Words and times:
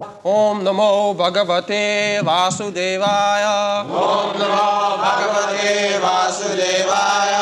ॐ 0.00 0.60
नमो 0.62 1.14
भगवते 1.14 1.80
वासुदेवाय। 2.18 3.42
ॐ 3.44 4.30
नमो 4.40 4.96
भगवते 4.96 5.72
वासुदेवाय। 5.98 7.34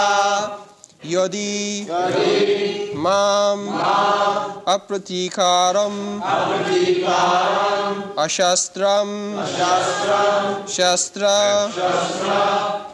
यदि 1.07 1.55
माम् 2.97 3.69
अप्रतीकारम् 4.69 6.01
अशस्त्रम् 8.19 9.15
शस्त्र 10.69 11.25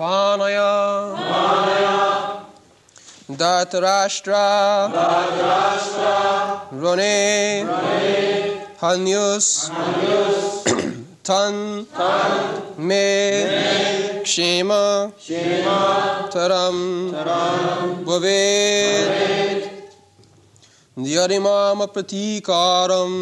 पानय। 0.01 0.59
Dhritarashtra 3.31 4.33
Hanyus. 8.85 9.73
Tan. 11.25 11.87
Tan. 11.87 12.63
Me. 12.77 12.85
me 12.85 14.21
kshema. 14.25 15.11
Kshema. 15.17 16.29
Taram. 16.31 17.11
Taram. 17.11 18.05
Bhavet. 18.05 19.71
Yarimamatikaram 20.97 23.13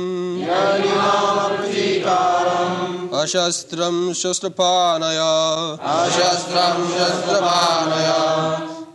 Yarimamatikaram 0.44 3.08
Ashastram 3.08 4.12
Shastrapanaya 4.12 5.78
Ashastram 5.78 6.84
Shastrapanaya 6.92 8.20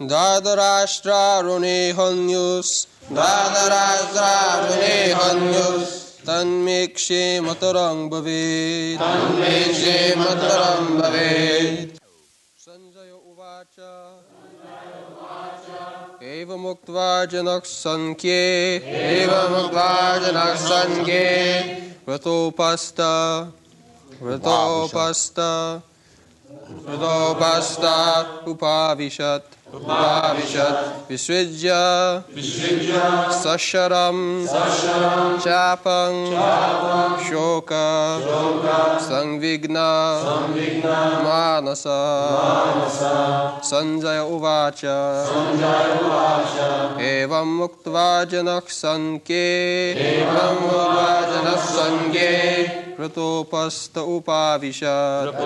Dadarashtra 0.01 1.41
Runehanyus 1.41 2.85
Dadarashtra 3.09 4.67
Runehanyus 4.67 6.06
तन्मे 6.26 6.80
क्षेमतरं 6.96 8.08
भवेत् 8.10 9.00
तन्मे 9.02 9.54
क्षेमतरं 9.72 10.84
भवेत् 10.98 11.96
सञ्जय 12.64 13.10
उवाच 13.30 13.76
एवमुक्त्वा 16.34 17.08
जनः 17.32 17.58
सङ्ख्ये 17.70 18.42
एवमुक्त्वा 19.06 19.88
जनः 20.24 20.54
सङ्गे 20.66 21.26
व्रतोपस्त 22.08 23.00
व्रतोपस्त 24.22 25.40
व्रतोपस्त 26.86 27.84
उपाविशत् 28.54 29.55
उपाविशत् 29.74 31.10
विसृज्य 31.10 31.74
सशरं 33.42 34.18
चापं 35.44 36.16
शोक 37.28 37.70
संविघ्न 39.04 39.84
मानस 41.24 41.84
सञ्जय 43.70 44.20
उवाच 44.34 44.84
एवं 47.12 47.56
मुक्त्वा 47.56 48.06
जनः 48.34 48.60
सङ्के 48.80 49.48
जनः 49.94 51.56
सङ्गे 51.70 52.36
व्रतोपस्त 52.98 53.98
उपाविशत् 53.98 55.42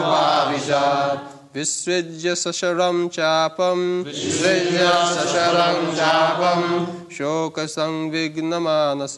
उपाविशत् 0.00 1.35
विसृज्य 1.57 2.35
सशरं 2.35 3.07
चापं। 3.07 4.03
सृज्य 4.03 4.87
सशरं 4.87 5.95
चापं। 5.95 6.87
शोकसंविघ्नमानस। 7.15 9.15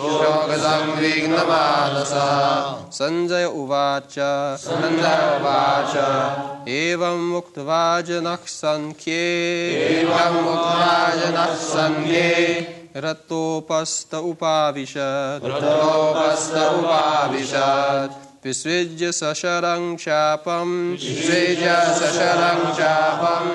शोकसंविघ्नमानस। 0.00 2.98
सञ्जय 2.98 3.44
उवाच। 3.44 4.14
सञ्जय 4.60 5.38
उवाच। 5.40 6.68
एवं 6.68 7.28
मुक्त्वा 7.28 8.00
जनः 8.00 8.38
सङ्ख्ये। 8.46 9.74
एवं 9.74 10.32
मुक्त्वा 10.32 11.14
जनः 11.14 11.54
सङ्गे 11.54 12.66
रतोपस्त 12.96 14.14
उपाविशत्। 14.14 15.46
रतोपस्त 15.46 16.52
उपाविशत् 16.52 18.25
विसृज्य 18.45 19.11
सशरं 19.11 19.95
चापं 19.95 20.97
सृज्य 20.97 21.75
सशरं 21.99 22.59
चापं 22.79 23.53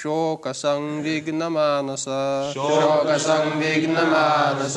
शोकसंविघ्नमानस 0.00 2.04
शोकसंविघ्नमानस 2.54 4.76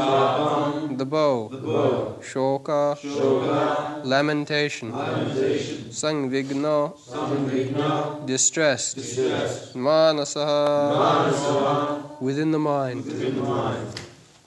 the 0.98 1.06
bow. 1.06 1.48
Shoka 2.20 2.96
lamentation 4.04 4.92
Sang 6.18 7.48
Vigno, 7.48 8.26
distress, 8.26 8.94
distressed. 8.94 9.76
Manasaha, 9.76 10.60
within, 12.20 12.50
the 12.50 12.58
mind. 12.58 13.04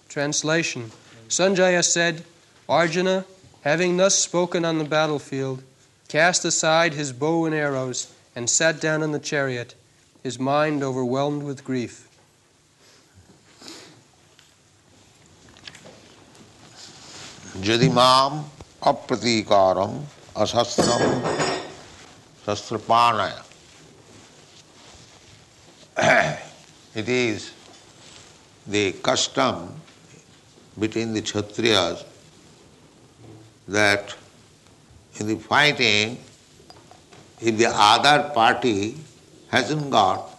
Translation 0.10 0.92
Sanjaya 1.30 1.84
said, 1.84 2.26
Arjuna, 2.68 3.26
having 3.62 3.96
thus 3.96 4.16
spoken 4.16 4.66
on 4.66 4.80
the 4.80 4.84
battlefield, 4.84 5.64
cast 6.10 6.44
aside 6.44 6.94
his 6.94 7.14
bow 7.14 7.46
and 7.46 7.56
arrows 7.56 8.14
and 8.36 8.50
sat 8.50 8.82
down 8.82 9.02
in 9.02 9.14
the 9.14 9.20
chariot, 9.20 9.76
his 10.24 10.38
mind 10.38 10.84
overwhelmed 10.84 11.44
with 11.44 11.64
grief. 11.64 12.08
যদি 17.70 17.88
মাম 18.02 18.32
অপ্রতিকারম 18.92 19.94
Sastrapana. 22.46 23.34
it 26.96 27.10
is 27.10 27.52
the 28.66 28.94
custom 28.94 29.74
between 30.80 31.14
the 31.14 31.22
Kshatriyas 31.22 32.04
that 33.68 34.16
in 35.20 35.28
the 35.28 35.36
fighting, 35.36 36.18
if 37.40 37.58
the 37.58 37.68
other 37.70 38.30
party 38.34 38.98
hasn't 39.50 39.92
got 39.92 40.30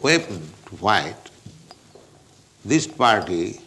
weapon 0.00 0.40
to 0.66 0.76
fight, 0.76 1.16
this 2.64 2.86
party 2.86 3.60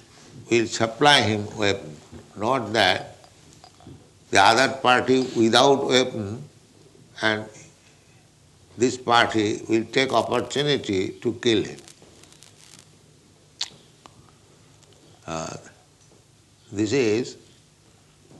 will 0.49 0.65
supply 0.65 1.21
him 1.21 1.45
weapon. 1.57 1.95
Not 2.35 2.73
that 2.73 3.17
the 4.31 4.41
other 4.41 4.73
party 4.73 5.21
without 5.35 5.85
weapon 5.85 6.49
and 7.21 7.45
this 8.77 8.97
party 8.97 9.61
will 9.67 9.85
take 9.85 10.13
opportunity 10.13 11.09
to 11.21 11.33
kill 11.33 11.63
him. 11.63 11.79
Uh, 15.27 15.55
this 16.71 16.93
is 16.93 17.37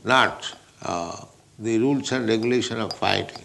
not 0.03 0.55
uh, 0.83 1.25
the 1.59 1.77
rules 1.77 2.11
and 2.11 2.27
regulation 2.27 2.79
of 2.79 2.93
fighting. 2.93 3.43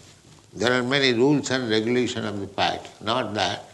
There 0.54 0.72
are 0.72 0.82
many 0.82 1.12
rules 1.12 1.50
and 1.50 1.68
regulation 1.68 2.24
of 2.24 2.40
the 2.40 2.46
fight. 2.46 2.88
Not 3.02 3.34
that 3.34 3.64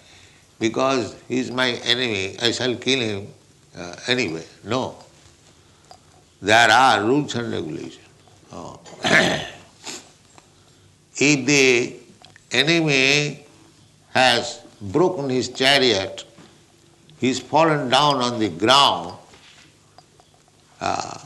because 0.58 1.16
he 1.28 1.38
is 1.38 1.50
my 1.50 1.70
enemy, 1.84 2.37
I 2.40 2.50
shall 2.50 2.75
kill 2.76 3.00
him 3.00 3.28
uh, 3.76 3.94
anyway. 4.08 4.44
No. 4.64 4.96
There 6.40 6.70
are 6.70 7.04
rules 7.04 7.34
and 7.37 7.52
regulations. 7.52 8.08
Oh. 8.52 8.81
if 11.17 11.47
the 11.47 11.94
enemy 12.50 13.44
has 14.14 14.61
broken 14.81 15.29
his 15.29 15.49
chariot, 15.49 16.25
he's 17.19 17.38
fallen 17.38 17.88
down 17.88 18.17
on 18.17 18.38
the 18.38 18.49
ground, 18.49 19.17
uh, 20.81 21.19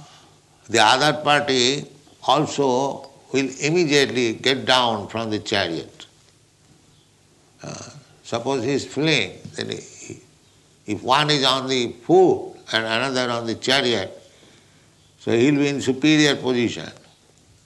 the 0.69 0.81
other 0.81 1.23
party 1.23 1.87
also 2.27 3.09
will 3.33 3.49
immediately 3.61 4.35
get 4.35 4.65
down 4.65 5.09
from 5.09 5.31
the 5.31 5.38
chariot. 5.38 6.06
Uh, 7.62 7.91
suppose 8.23 8.65
he 8.65 8.73
is 8.73 8.85
fleeing, 8.85 9.38
then 9.55 9.71
he, 9.71 10.21
if 10.87 11.03
one 11.03 11.31
is 11.31 11.44
on 11.44 11.69
the 11.69 11.93
foot 12.05 12.55
and 12.73 12.85
another 12.85 13.31
on 13.31 13.47
the 13.47 13.55
chariot, 13.55 14.12
so 15.19 15.33
he 15.33 15.50
will 15.50 15.59
be 15.59 15.69
in 15.69 15.81
superior 15.81 16.37
position. 16.37 16.88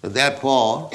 So 0.00 0.08
therefore, 0.08 0.90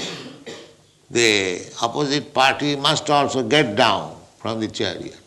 the 1.12 1.62
opposite 1.82 2.34
party 2.34 2.76
must 2.76 3.10
also 3.10 3.44
get 3.44 3.76
down 3.76 4.18
from 4.38 4.60
the 4.60 4.68
chariot 4.68 5.20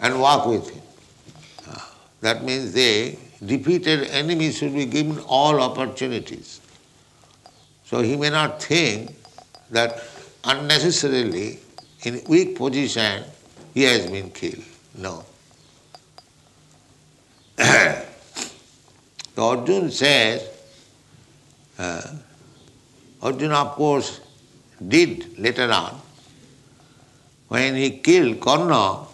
and 0.00 0.20
walk 0.20 0.46
with 0.46 0.68
him. 0.70 0.82
That 2.20 2.42
means 2.42 2.72
the 2.72 3.18
defeated 3.44 4.04
enemy 4.10 4.50
should 4.50 4.74
be 4.74 4.86
given 4.86 5.18
all 5.26 5.60
opportunities. 5.60 6.60
So 7.84 8.00
he 8.00 8.16
may 8.16 8.30
not 8.30 8.62
think 8.62 9.14
that 9.70 10.02
unnecessarily 10.44 11.58
in 12.02 12.22
weak 12.28 12.56
position 12.56 13.24
he 13.74 13.82
has 13.82 14.06
been 14.10 14.30
killed. 14.30 14.64
No. 14.96 15.24
the 17.56 18.04
Arjuna 19.36 19.90
says, 19.90 20.48
uh, 21.78 22.02
Arjuna 23.24 23.54
of 23.54 23.72
course 23.72 24.20
did 24.86 25.38
later 25.38 25.70
on. 25.72 26.00
When 27.48 27.74
he 27.74 27.98
killed 27.98 28.40
Karna, 28.40 29.06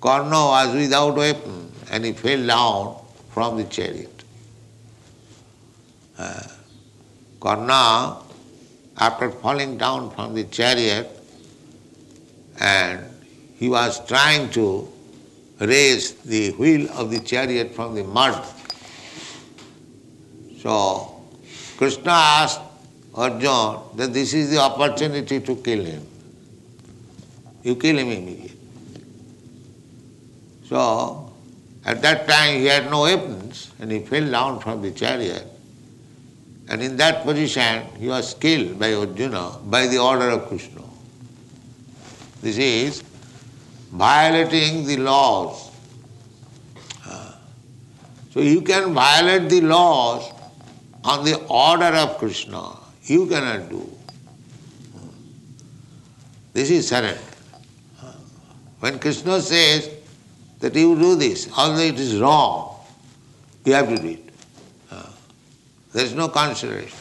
Karna 0.00 0.46
was 0.46 0.74
without 0.74 1.14
weapon 1.14 1.70
and 1.90 2.04
he 2.04 2.12
fell 2.12 2.46
down 2.46 2.96
from 3.30 3.56
the 3.56 3.64
chariot. 3.64 4.24
Uh, 6.18 6.42
Karna, 7.40 8.16
after 8.98 9.30
falling 9.30 9.78
down 9.78 10.10
from 10.10 10.34
the 10.34 10.44
chariot, 10.44 11.08
and 12.58 13.00
he 13.56 13.68
was 13.68 14.04
trying 14.06 14.50
to 14.50 14.86
raise 15.60 16.14
the 16.14 16.50
wheel 16.52 16.90
of 16.92 17.10
the 17.10 17.20
chariot 17.20 17.74
from 17.74 17.94
the 17.94 18.04
mud. 18.04 18.44
So 20.60 21.22
Krishna 21.78 22.10
asked 22.10 22.60
Arjuna 23.14 23.80
that 23.96 24.12
this 24.12 24.34
is 24.34 24.50
the 24.50 24.58
opportunity 24.58 25.40
to 25.40 25.56
kill 25.56 25.84
him. 25.84 26.06
You 27.62 27.76
kill 27.76 27.98
him 27.98 28.10
immediately. 28.10 28.56
So 30.68 31.32
at 31.84 32.00
that 32.02 32.28
time 32.28 32.58
he 32.58 32.66
had 32.66 32.90
no 32.90 33.02
weapons 33.02 33.72
and 33.80 33.90
he 33.90 34.00
fell 34.00 34.30
down 34.30 34.60
from 34.60 34.82
the 34.82 34.90
chariot. 34.92 35.46
And 36.68 36.82
in 36.82 36.96
that 36.98 37.24
position 37.24 37.84
he 37.98 38.08
was 38.08 38.34
killed 38.34 38.78
by 38.78 38.94
Arjuna 38.94 39.58
by 39.64 39.86
the 39.86 39.98
order 39.98 40.30
of 40.30 40.46
Krishna. 40.46 40.82
This 42.42 42.58
is 42.58 43.02
violating 43.90 44.86
the 44.86 44.98
laws. 44.98 45.70
So 48.32 48.38
you 48.38 48.62
can 48.62 48.94
violate 48.94 49.50
the 49.50 49.60
laws 49.62 50.32
on 51.02 51.24
the 51.24 51.44
order 51.46 51.96
of 51.96 52.16
Krishna. 52.18 52.76
You 53.10 53.26
cannot 53.26 53.68
do. 53.68 53.90
This 56.52 56.70
is 56.70 56.86
surrender. 56.86 57.18
When 58.78 59.00
Krishna 59.00 59.40
says 59.40 59.90
that 60.60 60.76
you 60.76 60.94
do 60.96 61.16
this, 61.16 61.50
although 61.58 61.80
it 61.80 61.98
is 61.98 62.20
wrong, 62.20 62.76
you 63.64 63.72
have 63.72 63.88
to 63.88 63.96
do 63.96 64.08
it. 64.10 64.30
There 65.92 66.04
is 66.04 66.14
no 66.14 66.28
consideration. 66.28 66.96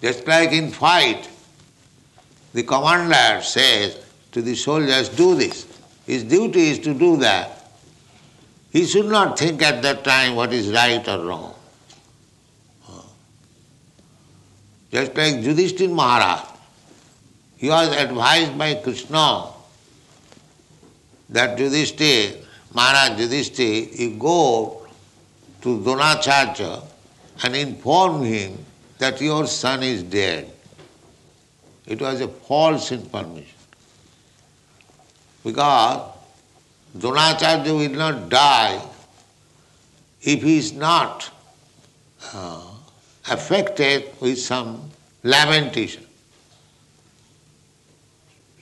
Just 0.00 0.26
like 0.26 0.52
in 0.52 0.70
fight, 0.70 1.28
the 2.54 2.62
commander 2.62 3.42
says 3.42 3.98
to 4.32 4.40
the 4.40 4.54
soldiers, 4.54 5.10
do 5.10 5.34
this. 5.34 5.66
His 6.06 6.24
duty 6.24 6.70
is 6.70 6.78
to 6.78 6.94
do 6.94 7.18
that. 7.18 7.53
He 8.74 8.86
should 8.86 9.06
not 9.06 9.38
think 9.38 9.62
at 9.62 9.82
that 9.82 10.02
time 10.02 10.34
what 10.34 10.52
is 10.52 10.72
right 10.72 11.08
or 11.08 11.24
wrong. 11.24 11.54
Just 14.90 15.14
like 15.14 15.34
Yudhishthir 15.34 15.92
Maharaj, 15.92 16.40
he 17.56 17.68
was 17.68 17.96
advised 17.96 18.58
by 18.58 18.74
Krishna 18.74 19.44
that 21.28 21.56
Yudhishthir 21.56 22.44
Maharaj 22.74 23.20
Yudhishthir, 23.20 23.96
you 23.96 24.16
go 24.18 24.84
to 25.62 25.78
Dronacharya 25.78 26.82
and 27.44 27.54
inform 27.54 28.24
him 28.24 28.58
that 28.98 29.20
your 29.20 29.46
son 29.46 29.84
is 29.84 30.02
dead. 30.02 30.50
It 31.86 32.00
was 32.00 32.20
a 32.20 32.26
false 32.26 32.90
information. 32.90 33.54
Because 35.44 36.13
Dronacharya 36.96 37.76
will 37.76 37.98
not 37.98 38.28
die 38.28 38.80
if 40.22 40.42
he 40.42 40.58
is 40.58 40.72
not 40.72 41.30
uh, 42.32 42.62
affected 43.30 44.10
with 44.20 44.38
some 44.38 44.90
lamentation. 45.22 46.04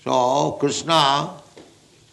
So 0.03 0.53
Krishna 0.53 1.31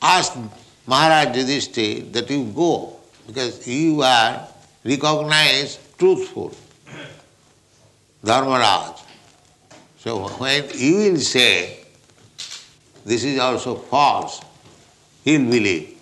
asked 0.01 0.37
Maharaj 0.85 1.35
Yudhishthir 1.37 2.11
that 2.11 2.29
you 2.29 2.45
go 2.45 2.97
because 3.25 3.67
you 3.67 4.01
are 4.01 4.47
recognized 4.83 5.79
truthful, 5.97 6.53
Dharmaraj. 8.23 8.99
So 9.97 10.27
when 10.29 10.65
you 10.75 11.11
will 11.11 11.17
say 11.17 11.79
this 13.05 13.23
is 13.23 13.39
also 13.39 13.75
false, 13.75 14.41
he 15.23 15.37
will 15.37 15.49
believe. 15.49 15.98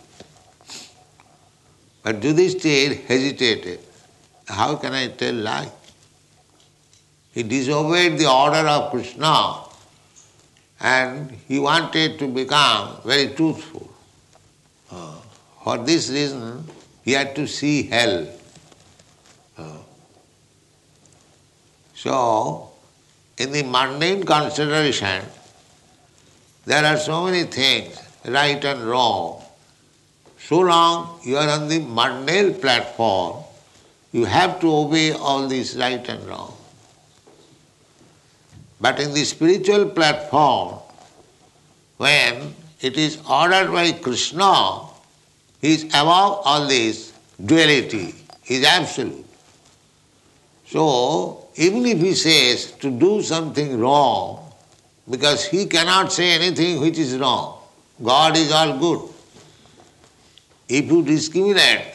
But 2.08 2.22
Yudhishthir 2.22 3.06
hesitated. 3.06 3.80
How 4.48 4.78
can 4.78 4.94
I 4.94 5.10
tell 5.10 5.34
lie? 5.34 5.70
He 7.34 7.44
disobeyed 7.44 8.18
the 8.18 8.32
order 8.32 8.66
of 8.66 8.92
Krishna 8.92 9.56
and 10.80 11.32
he 11.50 11.60
wanted 11.60 12.18
to 12.20 12.30
become 12.30 13.02
very 13.04 13.28
truthful. 13.36 13.92
Uh, 14.90 15.16
for 15.62 15.80
this 15.80 16.10
reason, 16.10 16.66
he 17.04 17.12
had 17.12 17.36
to 17.36 17.46
see 17.46 17.84
hell. 17.84 18.26
Uh, 19.58 19.80
so, 21.94 22.70
in 23.38 23.52
the 23.52 23.64
mundane 23.64 24.24
consideration, 24.24 25.26
there 26.64 26.86
are 26.86 26.96
so 26.96 27.26
many 27.26 27.44
things, 27.44 28.02
right 28.24 28.64
and 28.64 28.86
wrong. 28.86 29.44
So 30.48 30.60
long 30.60 31.20
you 31.26 31.36
are 31.36 31.50
on 31.50 31.68
the 31.68 31.80
mundane 31.80 32.54
platform, 32.62 33.44
you 34.14 34.24
have 34.24 34.62
to 34.62 34.74
obey 34.74 35.12
all 35.12 35.46
these 35.46 35.76
right 35.76 36.08
and 36.08 36.26
wrong. 36.26 36.56
But 38.80 39.02
in 39.02 39.14
the 39.14 39.26
spiritual 39.26 39.90
platform, 39.90 40.80
when 41.98 42.56
it 42.80 42.96
is 42.96 43.18
ordered 43.30 43.74
by 43.74 43.92
Krishna, 43.92 44.84
he 45.60 45.74
is 45.74 45.84
above 45.84 46.40
all 46.46 46.66
this 46.66 47.12
duality, 47.44 48.16
he 48.42 48.56
is 48.56 48.64
absolute. 48.64 49.26
So, 50.66 51.50
even 51.56 51.86
if 51.88 52.00
he 52.00 52.14
says 52.14 52.72
to 52.84 52.90
do 52.90 53.22
something 53.22 53.78
wrong, 53.78 54.50
because 55.10 55.44
he 55.44 55.66
cannot 55.66 56.14
say 56.14 56.32
anything 56.32 56.80
which 56.80 56.98
is 56.98 57.18
wrong, 57.18 57.60
God 58.02 58.38
is 58.38 58.54
all 58.54 58.78
good. 58.78 59.17
If 60.70 60.92
you 60.92 61.04
discriminate 61.04 61.94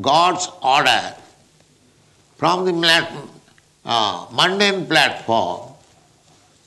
God's 0.00 0.48
order 0.62 1.14
from 2.36 2.64
the 2.64 3.08
uh, 3.84 4.26
mundane 4.32 4.86
platform, 4.86 5.72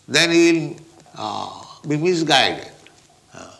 then 0.08 0.32
you 0.32 0.54
will 0.54 0.76
uh, 1.16 1.64
be 1.88 1.98
misguided. 1.98 2.72
Uh, 3.34 3.56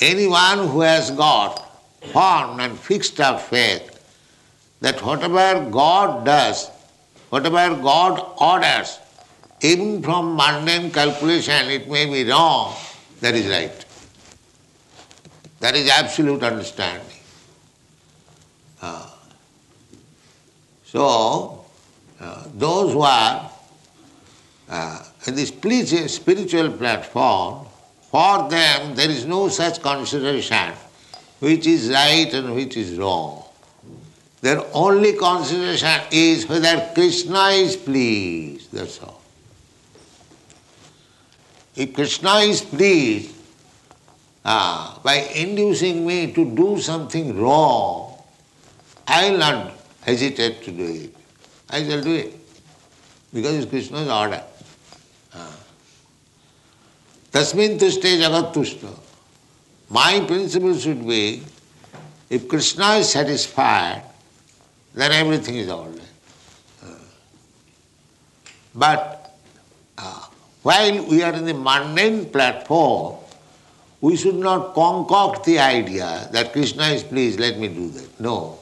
anyone 0.00 0.68
who 0.68 0.80
has 0.80 1.10
got 1.10 1.64
firm 2.12 2.60
and 2.60 2.78
fixed 2.78 3.20
up 3.20 3.40
faith 3.40 3.90
that 4.80 5.00
whatever 5.02 5.70
God 5.70 6.26
does, 6.26 6.68
whatever 7.30 7.74
God 7.80 8.20
orders, 8.38 8.98
even 9.62 10.02
from 10.02 10.36
mundane 10.36 10.90
calculation 10.90 11.70
it 11.70 11.88
may 11.88 12.04
be 12.06 12.28
wrong, 12.28 12.74
that 13.20 13.34
is 13.34 13.46
right. 13.46 13.83
That 15.64 15.76
is 15.76 15.88
absolute 15.88 16.42
understanding. 16.42 17.20
Uh, 18.82 19.08
so, 20.84 21.64
uh, 22.20 22.44
those 22.54 22.92
who 22.92 23.00
are 23.00 23.50
uh, 24.68 25.04
in 25.26 25.34
this 25.34 25.48
spiritual 26.12 26.70
platform, 26.72 27.66
for 28.10 28.46
them 28.50 28.94
there 28.94 29.08
is 29.08 29.24
no 29.24 29.48
such 29.48 29.80
consideration 29.80 30.74
which 31.40 31.66
is 31.66 31.88
right 31.88 32.30
and 32.34 32.54
which 32.54 32.76
is 32.76 32.98
wrong. 32.98 33.44
Their 34.42 34.62
only 34.74 35.14
consideration 35.14 35.98
is 36.10 36.46
whether 36.46 36.90
Krishna 36.92 37.44
is 37.64 37.74
pleased, 37.74 38.70
that's 38.70 39.02
all. 39.02 39.22
If 41.74 41.94
Krishna 41.94 42.34
is 42.52 42.60
pleased 42.60 43.33
uh, 44.44 44.98
by 45.02 45.16
inducing 45.34 46.06
me 46.06 46.32
to 46.32 46.54
do 46.54 46.78
something 46.80 47.40
wrong, 47.40 48.18
I 49.06 49.30
will 49.30 49.38
not 49.38 49.72
hesitate 50.02 50.62
to 50.64 50.70
do 50.70 50.84
it. 50.84 51.16
I 51.70 51.82
shall 51.82 52.02
do 52.02 52.14
it 52.14 52.34
because 53.32 53.56
it's 53.56 53.70
Krishna's 53.70 54.08
order. 54.08 54.42
Tasmin 57.32 57.78
tushte 57.78 58.16
jagat 58.20 58.54
tushta. 58.54 58.96
My 59.90 60.20
principle 60.26 60.78
should 60.78 61.06
be 61.06 61.42
if 62.30 62.46
Krishna 62.46 62.94
is 62.94 63.10
satisfied, 63.10 64.02
then 64.94 65.10
everything 65.10 65.56
is 65.56 65.68
all 65.68 65.86
right. 65.88 66.00
But 68.74 69.34
uh, 69.98 70.26
while 70.62 71.06
we 71.06 71.22
are 71.22 71.32
in 71.32 71.44
the 71.44 71.54
mundane 71.54 72.26
platform, 72.26 73.16
we 74.04 74.16
should 74.16 74.34
not 74.34 74.74
concoct 74.74 75.44
the 75.44 75.58
idea 75.58 76.28
that 76.30 76.52
Krishna 76.52 76.88
is 76.88 77.02
pleased, 77.02 77.40
let 77.40 77.58
me 77.58 77.68
do 77.68 77.88
that. 77.88 78.20
No, 78.20 78.58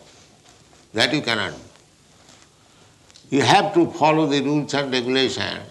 that 0.94 1.12
you 1.12 1.20
cannot 1.20 1.52
do. 1.52 3.36
You 3.36 3.42
have 3.42 3.74
to 3.74 3.90
follow 3.90 4.26
the 4.26 4.40
rules 4.40 4.72
and 4.74 4.92
regulations. 4.92 5.66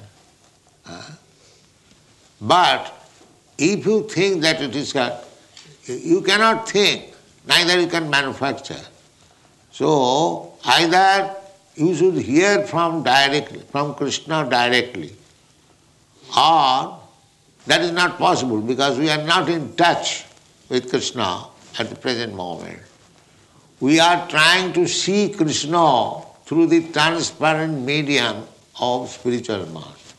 But 2.41 2.93
if 3.57 3.85
you 3.85 4.09
think 4.09 4.41
that 4.41 4.61
it 4.61 4.75
is, 4.75 4.93
you 5.87 6.21
cannot 6.21 6.67
think, 6.67 7.13
neither 7.47 7.79
you 7.79 7.87
can 7.87 8.09
manufacture. 8.09 8.83
So 9.71 10.53
either 10.65 11.33
you 11.75 11.95
should 11.95 12.15
hear 12.15 12.67
from 12.67 13.03
directly, 13.03 13.59
from 13.71 13.93
Krishna 13.95 14.49
directly, 14.49 15.15
or 16.35 17.00
that 17.67 17.81
is 17.81 17.91
not 17.91 18.17
possible 18.17 18.61
because 18.61 18.97
we 18.97 19.09
are 19.09 19.23
not 19.23 19.49
in 19.49 19.75
touch 19.75 20.25
with 20.69 20.89
Krishna 20.89 21.45
at 21.79 21.89
the 21.89 21.95
present 21.95 22.33
moment. 22.33 22.79
We 23.79 23.99
are 23.99 24.27
trying 24.27 24.73
to 24.73 24.87
see 24.87 25.29
Krishna 25.29 26.21
through 26.45 26.67
the 26.67 26.91
transparent 26.91 27.85
medium 27.85 28.45
of 28.79 29.09
spiritual 29.09 29.65
mass. 29.67 30.13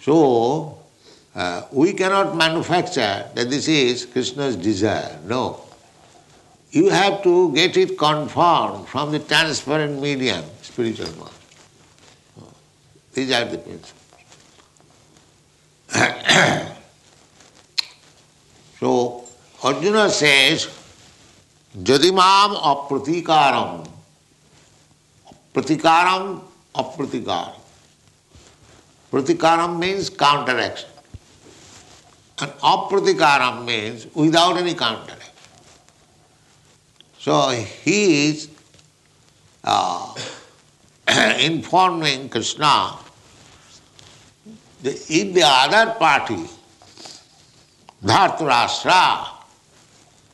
So, 0.00 0.78
uh, 1.34 1.62
we 1.70 1.92
cannot 1.92 2.36
manufacture 2.36 3.28
that 3.34 3.50
this 3.50 3.68
is 3.68 4.06
Krishna's 4.06 4.56
desire. 4.56 5.18
No. 5.26 5.60
You 6.70 6.88
have 6.88 7.22
to 7.22 7.52
get 7.54 7.76
it 7.76 7.98
confirmed 7.98 8.88
from 8.88 9.12
the 9.12 9.18
transparent 9.18 10.00
medium, 10.00 10.44
spiritual 10.62 11.12
mind. 11.16 11.34
These 13.12 13.32
are 13.32 13.44
the 13.44 13.58
principles. 13.58 13.99
so, 18.80 19.24
Arjuna 19.62 20.08
says, 20.08 20.68
Jadimam 21.76 22.56
apratikaram. 22.56 23.88
Pratikaram 25.54 26.40
apratikaram. 26.74 27.54
Pratikaram 29.10 29.78
means 29.78 30.10
counteraction. 30.10 30.88
And 32.40 32.50
apratikaram 32.52 33.64
means 33.64 34.06
without 34.14 34.56
any 34.56 34.74
counteraction. 34.74 35.32
So 37.18 37.50
he 37.50 38.28
is 38.30 38.48
uh, 39.62 40.14
informing 41.40 42.28
Krishna 42.30 42.96
that 44.82 45.10
if 45.10 45.34
the 45.34 45.42
other 45.44 45.92
party, 45.92 46.44
Dhartarashtra, 48.02 49.28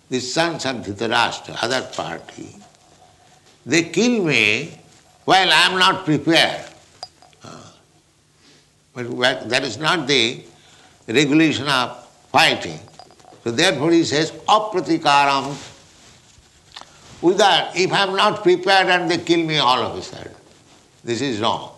the 0.09 0.21
sons 0.21 0.65
of 0.65 0.77
Dhritarashtra, 0.77 1.63
other 1.63 1.83
party, 1.83 2.55
they 3.65 3.85
kill 3.85 4.25
me 4.25 4.79
while 5.25 5.51
I 5.51 5.67
am 5.67 5.79
not 5.79 6.05
prepared. 6.05 6.65
Uh, 7.43 7.71
but 8.95 9.49
that 9.49 9.65
is 9.65 9.79
not 9.79 10.07
the 10.07 10.45
regulation 11.09 11.69
of 11.69 12.07
fighting. 12.31 12.79
So 13.43 13.51
therefore 13.51 13.93
he 13.93 14.05
says, 14.05 14.33
apratikaram. 14.33 15.57
With 17.23 17.39
that, 17.39 17.77
if 17.77 17.93
I 17.93 18.03
am 18.03 18.15
not 18.15 18.43
prepared 18.43 18.89
and 18.89 19.11
they 19.11 19.19
kill 19.19 19.45
me 19.45 19.59
all 19.59 19.83
of 19.83 19.97
a 19.97 20.03
sudden, 20.03 20.35
this 21.03 21.21
is 21.21 21.41
wrong. 21.41 21.73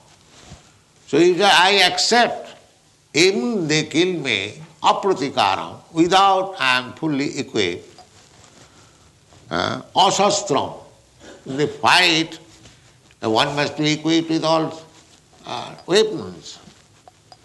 So 1.06 1.18
he 1.18 1.34
says, 1.34 1.50
I 1.54 1.70
accept, 1.86 2.47
even 3.14 3.66
they 3.66 3.84
kill 3.84 4.20
me, 4.20 4.60
apratikaram, 4.82 5.80
without 5.92 6.54
I 6.58 6.78
am 6.78 6.92
fully 6.92 7.38
equipped, 7.38 8.00
uh, 9.50 9.82
asastram. 9.96 10.78
In 11.46 11.56
the 11.56 11.68
fight, 11.68 12.38
one 13.20 13.56
must 13.56 13.76
be 13.76 13.92
equipped 13.92 14.28
with 14.28 14.44
all 14.44 14.82
uh, 15.46 15.74
weapons. 15.86 16.58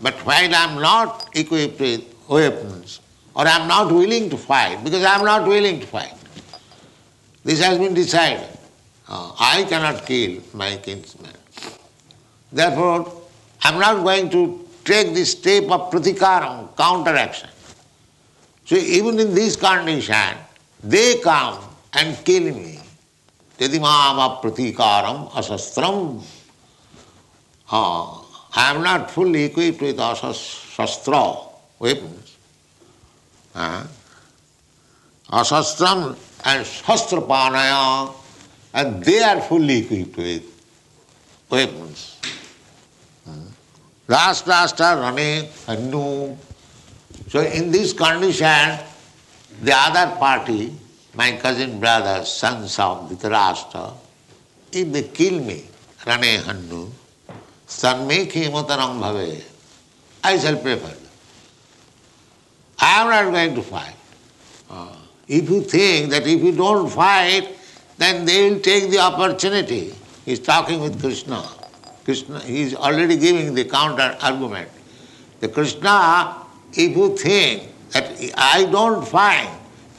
But 0.02 0.16
while 0.26 0.54
I 0.54 0.64
am 0.66 0.82
not 0.82 1.30
equipped 1.34 1.80
with 1.80 2.04
weapons, 2.28 3.00
or 3.36 3.48
I 3.48 3.58
am 3.58 3.68
not 3.68 3.92
willing 3.92 4.30
to 4.30 4.38
fight, 4.38 4.84
because 4.84 5.04
I 5.04 5.16
am 5.16 5.26
not 5.26 5.48
willing 5.48 5.80
to 5.80 5.88
fight, 5.88 6.14
this 7.44 7.62
has 7.62 7.78
been 7.78 7.94
decided. 7.94 8.48
Uh, 9.08 9.32
I 9.40 9.64
cannot 9.64 10.06
kill 10.06 10.42
my 10.54 10.78
kinsman. 10.78 11.32
Therefore, 12.52 13.22
I 13.64 13.70
am 13.70 13.80
not 13.80 14.04
going 14.04 14.30
to 14.30 14.63
take 14.84 15.14
the 15.14 15.26
step 15.26 15.64
of 15.66 15.92
pratikaram, 15.92 16.76
counteraction. 16.76 17.50
So 18.66 18.76
even 18.76 19.20
in 19.20 19.34
this 19.34 19.56
condition, 19.56 20.38
they 20.84 21.20
come 21.20 21.60
and 21.94 22.18
kill 22.26 22.44
me. 22.44 22.80
Tadimam 23.58 24.42
pratikaram 24.42 25.32
asastram. 25.32 26.24
Uh, 27.72 28.20
I 28.56 28.72
am 28.72 28.84
not 28.84 29.10
fully 29.10 29.46
equipped 29.46 29.82
with 29.82 29.98
shastra, 29.98 31.36
weapons. 31.80 32.38
Uh, 33.56 33.86
asastram 35.32 36.16
and 36.46 36.66
shastrapanaya, 36.66 38.14
and 38.74 39.04
they 39.04 39.22
are 39.22 39.42
fully 39.42 39.80
equipped 39.80 40.18
with 40.18 40.44
weapons. 41.50 42.18
Last, 44.08 44.48
last 44.48 44.82
are 44.82 44.98
running 44.98 45.48
new. 45.90 46.38
So 47.30 47.40
in 47.42 47.72
this 47.72 47.94
condition, 47.94 48.80
the 49.62 49.74
other 49.74 50.16
party, 50.18 50.76
my 51.14 51.38
cousin 51.38 51.80
brother, 51.80 52.26
sons 52.26 52.78
of 52.80 53.10
Dhritarashtra, 53.10 53.94
if 54.74 54.92
they 54.92 55.04
kill 55.04 55.40
me, 55.40 55.66
Rane 56.06 56.42
Hannu, 56.42 56.90
Sanme 57.68 58.28
Khimataram 58.30 59.00
Bhave. 59.00 59.44
I 60.24 60.38
shall 60.38 60.58
prefer. 60.58 60.96
I'm 62.80 63.10
not 63.10 63.32
going 63.32 63.56
to 63.56 63.62
fight. 63.62 63.96
Uh, 64.70 64.96
if 65.28 65.50
you 65.50 65.62
think 65.62 66.10
that 66.10 66.28
if 66.28 66.42
you 66.42 66.52
don't 66.52 66.90
fight, 66.90 67.56
then 67.98 68.26
they 68.26 68.50
will 68.50 68.60
take 68.60 68.90
the 68.90 69.00
opportunity. 69.00 69.94
He's 70.26 70.40
talking 70.40 70.82
with 70.82 71.00
Krishna. 71.00 71.48
Krishna, 72.06 72.40
he 72.42 72.62
is 72.64 72.76
already 72.76 73.16
giving 73.18 73.54
the 73.54 73.66
counter 73.66 74.18
argument. 74.22 74.70
The 75.40 75.48
Krishna, 75.48 76.36
if 76.74 76.96
you 76.98 77.18
think 77.18 77.70
that 77.92 78.12
I 78.36 78.66
don't 78.66 79.08
find, 79.08 79.50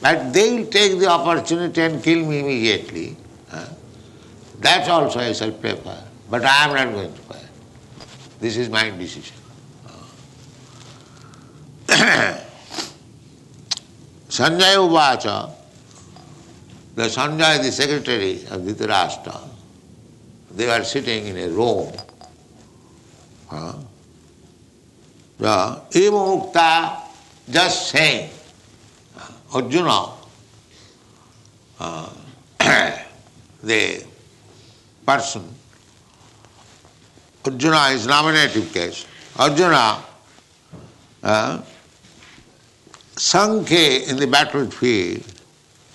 but 0.01 0.31
they 0.33 0.55
will 0.55 0.67
take 0.67 0.99
the 0.99 1.07
opportunity 1.07 1.81
and 1.81 2.03
kill 2.03 2.25
me 2.25 2.39
immediately, 2.39 3.15
uh, 3.51 3.67
that 4.59 4.87
also 4.87 5.19
I 5.19 5.33
shall 5.33 5.51
prefer. 5.51 6.03
But 6.29 6.43
I 6.43 6.65
am 6.65 6.75
not 6.75 6.93
going 6.93 7.13
to 7.13 7.21
fight. 7.21 7.49
This 8.39 8.57
is 8.57 8.69
my 8.69 8.89
decision. 8.91 9.35
Sanjay 14.35 14.75
Uvacha, 14.75 15.51
the 16.95 17.03
Sanjay, 17.03 17.61
the 17.61 17.71
secretary 17.71 18.33
of 18.49 18.61
Dhritarashtra, 18.61 19.54
they 20.55 20.67
were 20.67 20.83
sitting 20.83 21.27
in 21.27 21.37
a 21.37 21.49
room. 21.49 21.91
Huh? 23.47 23.73
The 25.37 25.81
Eva 25.93 27.01
just 27.49 27.89
saying, 27.89 28.29
Arjuna, 29.53 30.11
uh, 31.79 32.09
the 33.63 34.03
person, 35.05 35.43
Arjuna 37.45 37.89
is 37.89 38.07
nominative 38.07 38.73
case. 38.73 39.05
Arjuna, 39.37 40.03
uh, 41.21 41.61
Sankhe 43.15 44.07
in 44.09 44.17
the 44.17 44.27
battlefield, 44.27 45.23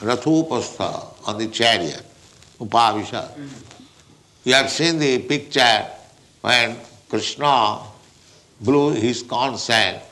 Rathupastha 0.01 1.27
on 1.27 1.39
the 1.39 1.49
chariot, 1.49 2.03
Upavisha. 2.59 3.31
You 4.45 4.55
have 4.55 4.71
seen 4.71 4.99
the 4.99 5.19
picture 5.19 5.87
when 6.41 6.77
Krishna 7.09 7.81
blew 8.61 8.95
his 8.95 9.23
shell 9.23 10.03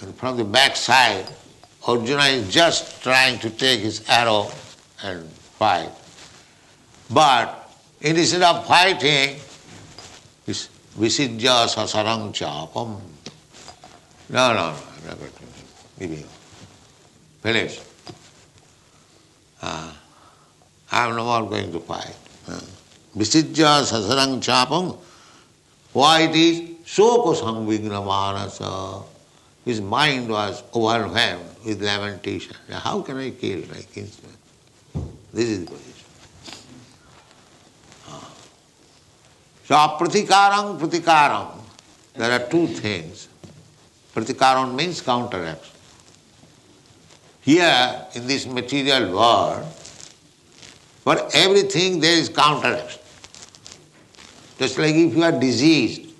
and 0.00 0.14
from 0.16 0.36
the 0.36 0.44
back 0.44 0.76
side 0.76 1.26
Arjuna 1.86 2.24
is 2.24 2.52
just 2.52 3.02
trying 3.02 3.38
to 3.38 3.50
take 3.50 3.80
his 3.80 4.02
arrow 4.08 4.50
and 5.04 5.28
fight. 5.30 5.90
But 7.08 7.70
instead 8.00 8.42
of 8.42 8.66
fighting, 8.66 9.38
visijya 10.98 11.70
sasarang 11.70 12.34
chapam. 12.34 12.98
No, 14.28 14.52
no, 14.52 14.74
no, 15.06 15.14
give 15.98 16.10
you. 16.10 16.24
Finish. 17.40 17.80
Uh, 19.62 19.92
I'm 20.90 21.14
no 21.14 21.24
more 21.24 21.48
going 21.48 21.70
to 21.70 21.78
fight. 21.78 22.16
Uh, 22.48 22.60
visijya 23.16 23.82
sasarang 23.82 24.40
chapam. 24.40 24.96
Why 25.92 26.22
it 26.22 26.36
is? 26.36 26.76
Soko 26.84 27.32
samvigna 27.34 28.04
manasa. 28.04 29.02
His 29.64 29.80
mind 29.80 30.28
was 30.28 30.62
overwhelmed 30.74 31.56
with 31.64 31.82
lamentation. 31.82 32.54
How 32.70 33.00
can 33.00 33.16
I 33.16 33.30
kill 33.30 33.60
my 33.62 33.82
kinsman? 33.92 34.36
This 35.32 35.48
is 35.48 35.64
the 35.64 35.70
position. 35.72 35.92
So 39.64 39.74
pratikaram, 39.74 40.78
pratikaram. 40.78 41.58
There 42.14 42.30
are 42.30 42.48
two 42.48 42.68
things. 42.68 43.28
Pratikaram 44.14 44.74
means 44.74 45.00
counteraction. 45.00 45.74
Here 47.40 48.06
in 48.14 48.26
this 48.26 48.46
material 48.46 49.12
world, 49.12 49.66
for 51.02 51.18
everything 51.34 52.00
there 52.00 52.16
is 52.16 52.28
counteraction. 52.28 53.00
Just 54.58 54.78
like 54.78 54.94
if 54.94 55.14
you 55.14 55.22
are 55.22 55.32
diseased. 55.38 56.10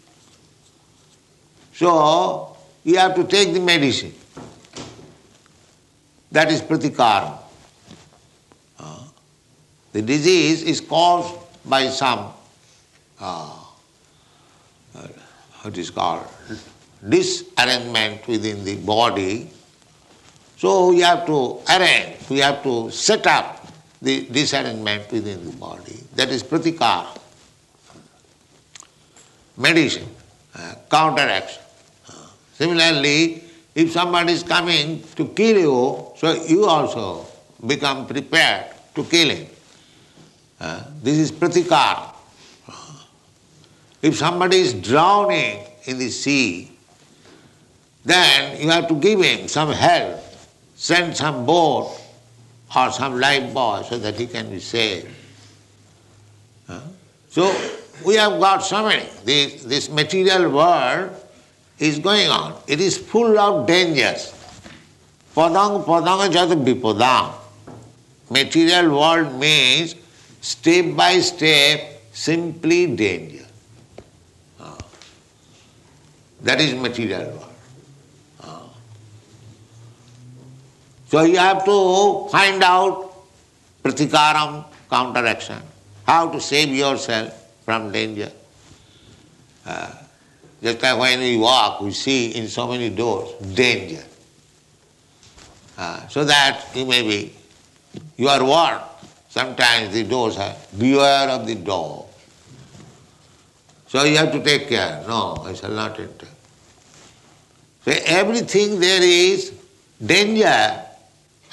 So 1.75 2.57
you 2.85 2.97
have 2.97 3.15
to 3.17 3.25
take 3.25 3.53
the 3.53 3.61
medicine. 3.61 4.15
That 6.33 6.51
is 6.51 6.61
pratikaram. 6.61 7.39
Uh, 8.79 9.05
the 9.93 10.03
disease 10.03 10.63
is 10.63 10.81
caused 10.81 11.35
by 11.65 11.89
some 11.89 12.33
uh, 13.21 13.65
uh, 14.95 15.09
what 15.63 15.77
is 15.79 15.91
called 15.91 16.27
disarrangement 17.09 18.27
within 18.27 18.65
the 18.65 18.77
body. 18.77 19.51
So 20.57 20.89
we 20.91 21.01
have 21.01 21.27
to 21.27 21.61
arrange, 21.69 22.17
we 22.31 22.39
have 22.39 22.63
to 22.63 22.91
set 22.91 23.27
up 23.27 23.67
the 24.01 24.27
disarrangement 24.27 25.11
within 25.13 25.45
the 25.45 25.57
body. 25.57 26.01
That 26.15 26.31
is 26.31 26.43
pratikara. 26.43 27.19
Medicine, 29.57 30.09
uh, 30.55 30.75
counteraction. 30.91 31.63
Uh, 32.09 32.13
similarly, 32.53 33.43
if 33.75 33.93
somebody 33.93 34.33
is 34.33 34.43
coming 34.43 35.03
to 35.17 35.29
kill 35.29 35.59
you, 35.59 36.07
so 36.17 36.33
you 36.45 36.67
also 36.67 37.27
become 37.67 38.07
prepared 38.07 38.67
to 38.95 39.05
kill 39.05 39.31
him. 39.31 39.47
Uh, 40.61 40.83
this 41.03 41.19
is 41.19 41.33
pratikara. 41.33 42.13
If 44.03 44.17
somebody 44.17 44.59
is 44.59 44.75
drowning 44.75 45.65
in 45.85 45.99
the 45.99 46.11
sea, 46.11 46.71
then 48.05 48.61
you 48.61 48.69
have 48.71 48.89
to 48.89 48.95
give 48.95 49.21
him 49.21 49.49
some 49.49 49.73
help, 49.73 50.23
send 50.77 51.17
some 51.17 51.45
boat 51.45 51.99
or 52.77 52.93
some 52.93 53.15
lifebuoy 53.15 53.85
so 53.85 53.99
that 53.99 54.15
he 54.15 54.27
can 54.27 54.49
be 54.51 54.61
saved. 54.61 55.09
So 57.31 57.53
we 58.05 58.15
have 58.17 58.39
got 58.41 58.59
so 58.59 58.85
many. 58.87 59.09
This, 59.25 59.65
this 59.65 59.89
material 59.89 60.51
world 60.51 61.11
is 61.79 61.99
going 61.99 62.29
on. 62.29 62.61
It 62.67 62.81
is 62.81 62.99
full 62.99 63.39
of 63.39 63.67
dangers. 63.67 64.33
Padang 65.35 65.85
padang 65.85 66.33
jat. 66.33 66.49
Material 68.31 68.91
world 68.91 69.39
means 69.39 69.95
step 70.41 70.97
by 70.97 71.21
step 71.21 72.03
simply 72.13 72.87
danger. 72.97 73.45
That 76.43 76.61
is 76.61 76.75
material 76.75 77.31
world. 77.31 77.55
Ah. 78.41 78.69
So 81.09 81.23
you 81.23 81.39
have 81.39 81.65
to 81.65 82.29
find 82.31 82.63
out 82.63 83.13
pratikaram, 83.83 84.65
counteraction, 84.89 85.61
how 86.07 86.31
to 86.31 86.41
save 86.41 86.69
yourself 86.69 87.46
from 87.67 87.91
danger. 87.91 88.31
Uh, 89.67 89.91
just 90.63 90.81
like 90.81 90.99
when 90.99 91.19
we 91.19 91.37
walk, 91.37 91.81
we 91.81 91.91
see 91.91 92.31
in 92.31 92.47
so 92.47 92.69
many 92.69 92.89
doors 92.89 93.33
danger. 93.55 94.05
Uh, 95.77 96.07
so 96.07 96.25
that 96.25 96.65
you 96.75 96.87
may 96.87 97.03
be, 97.03 97.35
you 98.17 98.29
are 98.29 98.43
warned. 98.43 98.81
Sometimes 99.29 99.93
the 99.93 100.05
doors 100.05 100.39
are, 100.39 100.55
beware 100.79 101.29
of 101.29 101.47
the 101.47 101.57
door. 101.57 102.09
So 103.89 104.05
you 104.05 104.17
have 104.17 104.33
to 104.33 104.43
take 104.43 104.69
care. 104.69 105.05
No, 105.07 105.43
I 105.45 105.53
shall 105.53 105.73
not 105.73 105.99
enter. 105.99 106.29
So 107.85 107.93
everything 108.07 108.79
there 108.79 109.03
is 109.03 109.53
danger 110.05 110.83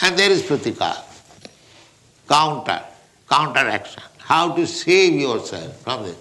and 0.02 0.18
there 0.18 0.32
is 0.32 0.44
pratikar. 0.44 1.02
Counter, 2.30 2.82
counteraction. 3.28 4.04
How 4.24 4.56
to 4.56 4.66
save 4.66 5.14
yourself 5.20 5.82
from 5.82 6.04
this. 6.04 6.18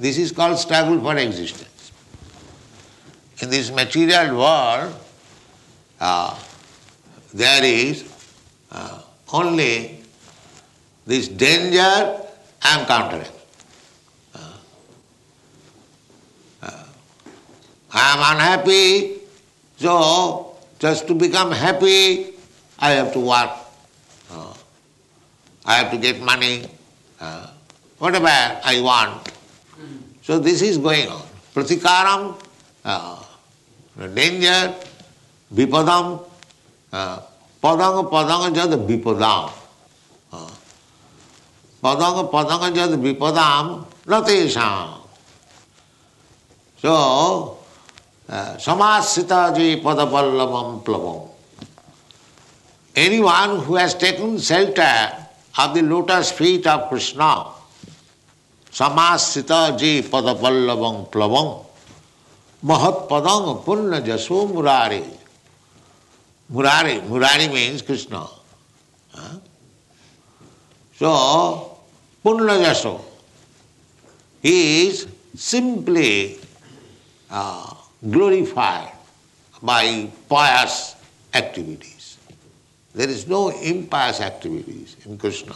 This 0.00 0.18
is 0.18 0.32
called 0.32 0.58
struggle 0.58 1.00
for 1.00 1.16
existence. 1.16 1.92
In 3.40 3.50
this 3.50 3.70
material 3.70 4.38
world, 4.38 4.94
uh, 6.00 6.38
there 7.34 7.64
is 7.64 8.04
uh, 8.70 9.02
only 9.32 10.00
this 11.06 11.28
danger 11.28 11.80
I 11.80 12.18
and 12.64 12.86
counteraction. 12.86 13.42
I 17.92 18.14
am 18.14 18.36
unhappy, 18.36 19.20
so 19.76 20.56
just 20.78 21.06
to 21.08 21.14
become 21.14 21.52
happy, 21.52 22.32
I 22.78 22.92
have 22.92 23.12
to 23.12 23.20
work. 23.20 23.50
Uh, 24.30 24.54
I 25.66 25.74
have 25.74 25.90
to 25.90 25.98
get 25.98 26.20
money, 26.20 26.64
uh, 27.22 27.46
whatever 27.98 28.26
I 28.26 28.80
want. 28.82 29.30
So 30.22 30.38
this 30.38 30.60
is 30.62 30.78
going 30.78 31.08
on. 31.08 31.22
Pratikaram, 31.54 32.34
uh, 32.84 33.22
danger, 34.14 34.74
vipadam, 35.54 36.24
uh, 36.92 37.20
padanga 37.62 38.10
padanga 38.10 38.54
jad 38.54 38.70
vipadam. 38.90 39.52
Uh, 40.32 40.50
padanga 41.82 42.30
padanga 42.30 42.74
jad 42.74 42.90
vipadam 42.98 43.86
natesham. 44.06 44.98
So, 46.82 47.58
समाश्रिता 48.32 49.48
ji 49.54 49.74
पदपल्लवम 49.84 50.78
प्लवम 50.86 51.28
anyone 52.96 53.60
who 53.60 53.76
has 53.76 53.94
taken 53.94 54.38
shelter 54.38 55.21
of 55.58 55.74
the 55.74 55.82
lotus 55.82 56.32
feet 56.32 56.66
of 56.66 56.88
Krishna, 56.88 57.46
samasita 58.70 59.78
ji 59.78 60.02
padapallavang 60.02 61.10
plavang, 61.10 61.64
mahat 62.64 63.08
padang 63.08 63.62
punna 63.64 64.00
jaso 64.00 64.48
murari. 64.48 65.04
Murari, 66.52 67.00
murari 67.08 67.48
means 67.48 67.80
Krishna. 67.82 68.26
So, 70.96 71.78
punna 72.24 72.60
jaso, 72.60 73.00
he 74.42 74.88
is 74.88 75.06
simply 75.34 76.38
uh, 77.30 77.74
glorified 78.10 78.92
by 79.62 80.10
pious 80.28 80.94
activities. 81.32 82.01
There 82.94 83.08
is 83.08 83.26
no 83.26 83.50
impious 83.50 84.20
activities 84.20 84.96
in 85.06 85.16
Krishna. 85.18 85.54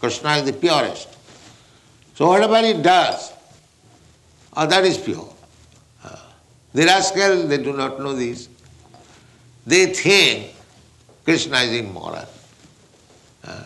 Krishna 0.00 0.36
is 0.36 0.44
the 0.44 0.52
purest. 0.52 1.08
So 2.14 2.28
whatever 2.28 2.60
he 2.66 2.74
does, 2.74 3.32
oh, 4.56 4.66
that 4.66 4.84
is 4.84 4.98
pure. 4.98 5.34
The 6.74 6.84
rascals, 6.84 7.48
they 7.48 7.58
do 7.58 7.72
not 7.72 7.98
know 7.98 8.14
this. 8.14 8.48
They 9.66 9.86
think 9.86 10.54
Krishna 11.24 11.58
is 11.58 11.80
immoral. 11.80 12.24
Uh, 13.42 13.64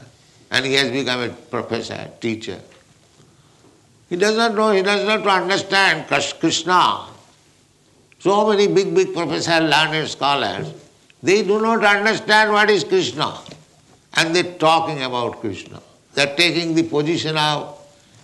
and 0.51 0.67
he 0.67 0.75
has 0.75 0.91
become 0.91 1.23
a 1.23 1.29
professor, 1.29 2.11
teacher. 2.21 2.61
He 4.09 4.17
does 4.17 4.37
not 4.37 4.55
know, 4.55 4.71
he 4.71 4.83
does 4.83 5.05
not 5.07 5.27
understand 5.27 6.07
Krishna. 6.38 7.07
So 8.19 8.49
many 8.49 8.69
big, 8.69 8.95
big 8.95 9.12
professors, 9.12 9.49
learned 9.49 10.09
scholars, 10.09 10.69
they 11.23 11.43
do 11.43 11.61
not 11.61 11.85
understand 11.85 12.53
what 12.53 12.71
is 12.71 12.85
Krishna. 12.85 13.39
And 14.15 14.35
they're 14.35 14.55
talking 14.55 15.03
about 15.03 15.41
Krishna. 15.41 15.81
They're 16.15 16.35
taking 16.37 16.75
the 16.75 16.83
position 16.83 17.37
of 17.39 17.79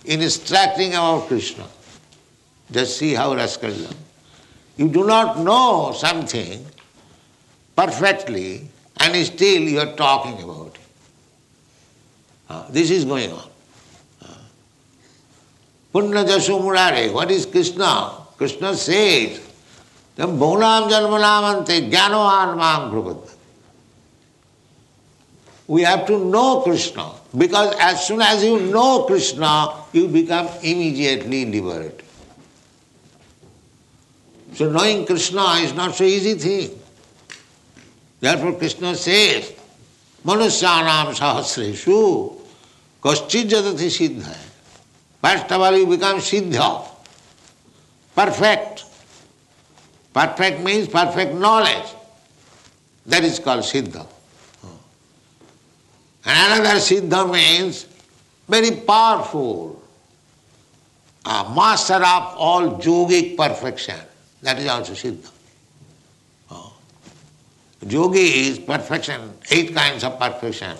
instructing 0.05 0.91
about 0.91 1.27
Krishna. 1.27 1.65
Just 2.71 2.97
see 2.97 3.13
how 3.13 3.33
rascals 3.33 3.89
are. 3.89 3.95
You 4.77 4.89
do 4.89 5.05
not 5.05 5.39
know 5.39 5.93
something 5.97 6.65
perfectly 7.75 8.67
and 8.97 9.25
still 9.25 9.61
you 9.61 9.79
are 9.79 9.95
talking 9.95 10.43
about 10.43 10.67
it. 10.67 10.79
Uh, 12.49 12.65
this 12.69 12.91
is 12.91 13.05
going 13.05 13.31
on. 13.31 13.49
Punna 15.93 16.23
Jasu 16.23 17.13
what 17.13 17.31
is 17.31 17.45
Krishna? 17.47 18.11
Krishna 18.37 18.75
says, 18.75 19.41
Bhunam 20.27 20.89
Jalmanamante 20.89 21.89
Jnanohan 21.89 22.57
Mam 22.57 22.91
Prabhupada. 22.91 23.35
We 25.67 25.83
have 25.83 26.07
to 26.07 26.25
know 26.25 26.61
Krishna 26.61 27.11
because 27.37 27.75
as 27.79 28.07
soon 28.07 28.21
as 28.21 28.43
you 28.43 28.59
know 28.59 29.03
Krishna, 29.03 29.73
you 29.93 30.07
become 30.07 30.47
immediately 30.63 31.45
liberated. 31.45 32.03
So 34.55 34.69
knowing 34.69 35.05
Krishna 35.05 35.43
is 35.61 35.73
not 35.73 35.95
so 35.95 36.03
easy 36.03 36.33
thing. 36.33 36.79
Therefore 38.19 38.53
Krishna 38.53 38.95
says, 38.95 39.53
Manusyanam 40.25 41.15
sahasreshu 41.15 42.35
kaschid 43.01 43.49
jadati 43.49 43.87
siddha. 43.87 44.35
First 45.21 45.51
of 45.51 45.61
all, 45.61 45.77
you 45.77 45.85
become 45.85 46.19
Siddha, 46.19 46.87
perfect. 48.15 48.85
Perfect 50.19 50.59
means 50.59 50.89
perfect 50.89 51.33
knowledge. 51.33 51.95
That 53.05 53.23
is 53.23 53.39
called 53.39 53.63
Siddha. 53.63 54.05
Another 56.25 56.75
Siddha 56.81 57.31
means 57.31 57.87
very 58.45 58.71
powerful, 58.71 59.81
a 61.23 61.49
master 61.55 62.03
of 62.03 62.35
all 62.35 62.81
yogic 62.81 63.37
perfection. 63.37 63.95
That 64.41 64.59
is 64.59 64.67
also 64.67 64.91
Siddha. 64.91 65.31
Yogi 67.87 68.19
is 68.19 68.59
perfection, 68.59 69.21
eight 69.49 69.73
kinds 69.73 70.03
of 70.03 70.19
perfection. 70.19 70.75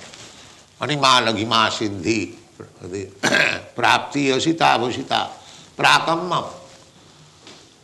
Anima, 0.82 1.24
Laghima, 1.24 1.70
Siddhi, 1.70 2.36
Prapti, 3.74 4.34
Asita, 4.36 4.78
Bhusita, 4.78 5.30
Prakambam. 5.78 6.52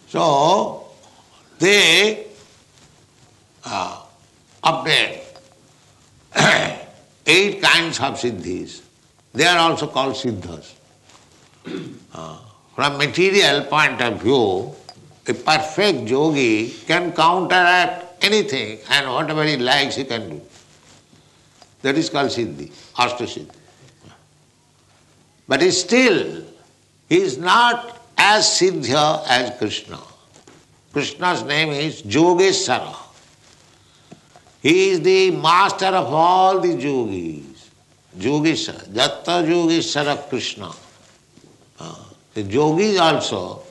So, 0.10 0.85
they 1.60 2.28
uh, 3.64 4.02
obtain 4.64 5.20
eight 7.26 7.62
kinds 7.62 8.00
of 8.00 8.16
siddhis. 8.16 8.82
They 9.34 9.46
are 9.46 9.58
also 9.58 9.88
called 9.88 10.16
siddhas. 10.16 10.74
Uh, 12.14 12.38
from 12.76 12.98
material 12.98 13.64
point 13.64 14.02
of 14.02 14.22
view, 14.22 14.74
a 15.28 15.34
perfect 15.34 16.08
yogi 16.10 16.70
can 16.86 17.12
counteract 17.14 18.24
anything 18.24 18.80
and 18.90 19.12
whatever 19.12 19.44
he 19.44 19.58
likes 19.58 19.96
he 19.96 20.04
can 20.04 20.30
do. 20.30 20.42
That 21.82 21.98
is 21.98 22.10
called 22.10 22.30
siddhi, 22.30 22.72
ashtasiddhi. 22.96 23.56
But 25.48 25.62
still, 25.72 26.44
he 27.08 27.18
is 27.18 27.38
not 27.38 28.02
as 28.18 28.46
Siddha 28.46 29.24
as 29.28 29.58
Krishna. 29.58 30.00
Krishna's 30.96 31.44
name 31.44 31.72
is 31.72 32.04
Yogeshwara. 32.04 32.96
He 34.62 34.92
is 34.92 35.02
the 35.02 35.32
master 35.32 35.88
of 35.88 36.14
all 36.14 36.62
the 36.62 36.70
yogis. 36.70 37.70
Yogeshwara, 38.18 38.88
Jatta 38.94 39.44
Yogeshwara 39.46 40.30
Krishna. 40.30 40.72
Uh, 41.78 41.96
the 42.34 42.44
yogis 42.44 42.98
also, 42.98 43.62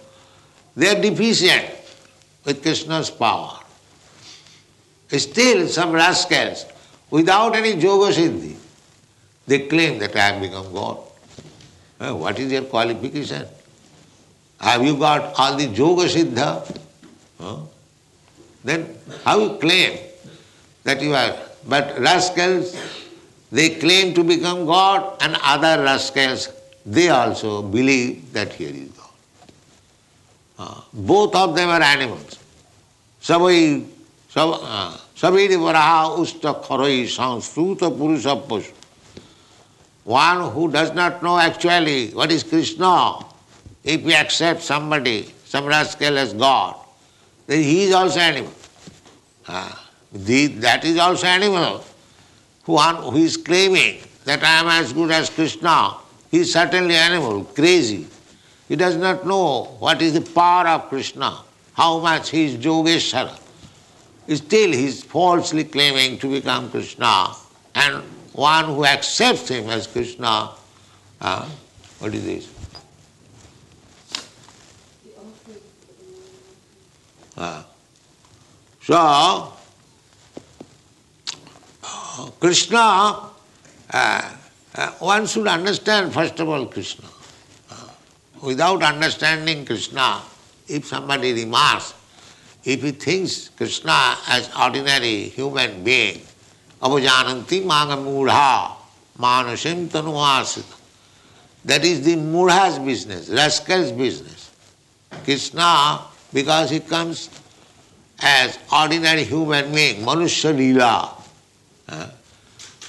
they 0.77 0.95
are 0.95 1.01
deficient 1.01 1.65
with 2.45 2.61
Krishna's 2.61 3.09
power. 3.09 3.59
Still, 5.09 5.67
some 5.67 5.93
rascals, 5.93 6.67
without 7.09 7.57
any 7.57 7.71
yoga 7.71 8.13
siddhi, 8.13 8.55
they 9.47 9.61
claim 9.61 9.99
that 9.99 10.15
I 10.15 10.27
have 10.27 10.43
become 10.43 10.71
God. 10.75 10.99
What 12.01 12.39
is 12.39 12.53
your 12.53 12.65
qualification? 12.65 13.47
Have 14.61 14.85
you 14.85 14.99
got 14.99 15.33
all 15.39 15.57
the 15.57 15.69
yoga 15.69 16.03
siddha? 16.03 16.83
Then 18.65 18.97
how 19.25 19.39
you 19.39 19.59
claim 19.59 19.99
that 20.85 21.01
you 21.03 21.15
are? 21.15 21.37
But 21.67 21.99
rascals, 21.99 22.77
they 23.53 23.71
claim 23.77 24.15
to 24.15 24.25
become 24.25 24.67
God, 24.67 25.17
and 25.21 25.37
other 25.43 25.83
rascals, 25.83 26.49
they 26.85 27.09
also 27.09 27.63
believe 27.63 28.33
that 28.33 28.53
here 28.53 28.71
is 28.71 28.89
God. 28.91 29.11
Uh, 30.59 30.81
both 30.93 31.35
of 31.35 31.57
them 31.57 31.69
are 31.69 31.83
animals. 31.83 32.39
Savai, 33.23 33.87
savai 34.35 35.49
varaha 35.65 36.17
purusha. 37.97 38.73
One 40.05 40.51
who 40.53 40.71
does 40.71 40.93
not 40.93 41.23
know 41.23 41.39
actually 41.39 42.11
what 42.11 42.31
is 42.31 42.43
Krishna, 42.43 43.25
if 43.83 44.03
he 44.03 44.15
accepts 44.15 44.67
somebody, 44.67 45.33
some 45.47 45.65
rascal 45.65 46.19
as 46.19 46.35
God, 46.35 46.77
then 47.47 47.63
he 47.63 47.85
is 47.85 47.95
also 47.95 48.21
animal. 48.21 48.53
Ah, 49.49 49.91
the, 50.13 50.47
that 50.47 50.85
is 50.85 50.99
also 50.99 51.27
animal. 51.27 51.85
One 52.65 52.97
who 52.97 53.17
is 53.17 53.37
claiming 53.37 54.01
that 54.25 54.43
I 54.43 54.61
am 54.61 54.69
as 54.69 54.93
good 54.93 55.11
as 55.11 55.29
Krishna, 55.29 55.97
he 56.31 56.39
is 56.41 56.53
certainly 56.53 56.95
animal, 56.95 57.45
crazy. 57.45 58.07
He 58.69 58.77
does 58.77 58.97
not 58.97 59.27
know 59.27 59.77
what 59.79 60.01
is 60.01 60.15
the 60.15 60.23
power 60.23 60.67
of 60.69 60.89
Krishna, 60.89 61.39
how 61.75 61.99
much 61.99 62.31
he 62.31 62.47
is 62.47 62.57
Yogeshwara. 62.57 63.39
Still 64.29 64.73
he 64.73 64.87
is 64.87 65.03
falsely 65.03 65.65
claiming 65.65 66.19
to 66.19 66.31
become 66.31 66.71
Krishna 66.71 67.35
and 67.75 68.03
one 68.33 68.65
who 68.65 68.85
accepts 68.87 69.49
him 69.49 69.69
as 69.69 69.87
Krishna, 69.87 70.51
uh, 71.21 71.49
what 71.99 72.15
is 72.15 72.25
this? 72.25 72.54
Uh, 77.37 77.63
so, 78.83 79.53
Krishna, 82.39 82.79
uh, 82.79 84.33
uh, 84.75 84.91
one 84.99 85.27
should 85.27 85.47
understand 85.47 86.13
first 86.13 86.39
of 86.41 86.49
all 86.49 86.67
Krishna. 86.67 87.07
Uh, 87.71 87.89
without 88.43 88.83
understanding 88.83 89.65
Krishna, 89.65 90.21
if 90.69 90.87
somebody 90.87 91.33
remarks, 91.33 91.95
if 92.65 92.83
he 92.83 92.93
thinks 92.93 93.49
Krishna 93.51 94.17
as 94.29 94.51
ordinary 94.59 95.29
human 95.29 95.83
being, 95.83 96.21
avajananti 96.81 97.65
manga 97.65 97.97
mudha 97.97 98.73
manasim 99.19 99.89
tanuasita. 99.89 100.81
That 101.65 101.85
is 101.85 102.05
the 102.05 102.17
mudha's 102.17 102.79
business, 102.79 103.29
rascal's 103.29 103.93
business. 103.93 104.51
Krishna, 105.25 106.03
because 106.35 106.69
he 106.69 106.81
comes 106.81 107.31
as 108.21 108.59
ordinary 108.71 109.25
human 109.25 109.73
being, 109.73 110.05
manusya 110.05 111.15
uh, 111.89 112.11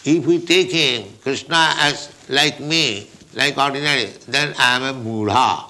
if 0.03 0.25
we 0.25 0.39
take 0.39 0.71
him, 0.71 1.07
Krishna, 1.21 1.73
as 1.77 2.11
like 2.27 2.59
me, 2.59 3.07
like 3.33 3.57
ordinary, 3.57 4.05
then 4.27 4.53
I 4.57 4.75
am 4.75 4.83
a 4.83 4.93
mudha. 4.93 5.69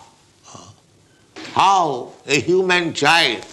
How 1.54 2.12
a 2.28 2.40
human 2.40 2.94
child 2.94 3.46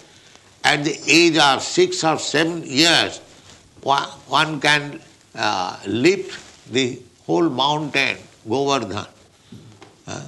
at 0.63 0.83
the 0.83 0.97
age 1.07 1.37
of 1.37 1.61
six 1.61 2.03
or 2.03 2.17
seven 2.17 2.63
years, 2.63 3.19
one, 3.81 4.03
one 4.27 4.59
can 4.59 4.99
uh, 5.35 5.79
lift 5.87 6.71
the 6.71 6.99
whole 7.25 7.49
mountain, 7.49 8.17
Govardhan. 8.47 9.05
Uh, 10.05 10.27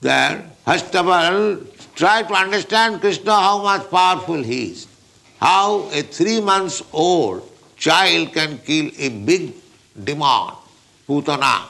there, 0.00 0.50
first 0.68 0.94
of 0.94 1.08
all, 1.08 1.56
try 1.94 2.22
to 2.22 2.34
understand 2.34 3.00
Krishna 3.00 3.32
how 3.32 3.62
much 3.62 3.90
powerful 3.90 4.42
he 4.42 4.72
is. 4.72 4.86
How 5.40 5.88
a 5.92 6.02
three 6.02 6.40
months 6.40 6.82
old 6.92 7.42
child 7.76 8.32
can 8.34 8.58
kill 8.58 8.90
a 8.98 9.08
big 9.08 9.54
demon, 10.04 10.54
Putana. 11.08 11.62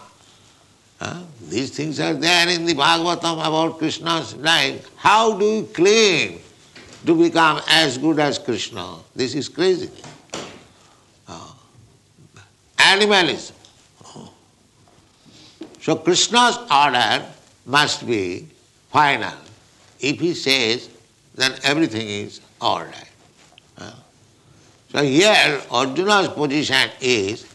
Uh, 1.00 1.22
these 1.48 1.70
things 1.70 2.00
are 2.00 2.14
there 2.14 2.48
in 2.48 2.64
the 2.64 2.74
Bhagavatam 2.74 3.34
about 3.46 3.78
Krishna's 3.78 4.34
life. 4.34 4.90
How 4.96 5.38
do 5.38 5.44
you 5.44 5.62
claim 5.66 6.40
to 7.06 7.14
become 7.14 7.60
as 7.68 7.98
good 7.98 8.18
as 8.18 8.38
Krishna? 8.38 8.96
This 9.14 9.34
is 9.36 9.48
crazy. 9.48 9.90
Uh, 11.28 11.52
animalism. 12.78 13.54
So 15.80 15.94
Krishna's 15.96 16.58
order 16.70 17.24
must 17.64 18.04
be 18.04 18.48
final. 18.88 19.32
If 20.00 20.20
he 20.20 20.34
says, 20.34 20.88
then 21.34 21.54
everything 21.62 22.08
is 22.08 22.40
all 22.60 22.84
right. 22.84 23.08
So 24.90 25.02
here 25.02 25.60
Arjuna's 25.70 26.28
position 26.28 26.90
is 27.00 27.46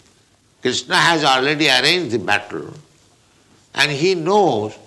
Krishna 0.61 0.95
has 0.95 1.23
already 1.23 1.67
arranged 1.67 2.11
the 2.11 2.19
battle 2.19 2.73
and 3.73 3.91
he 3.91 4.13
knows 4.13 4.77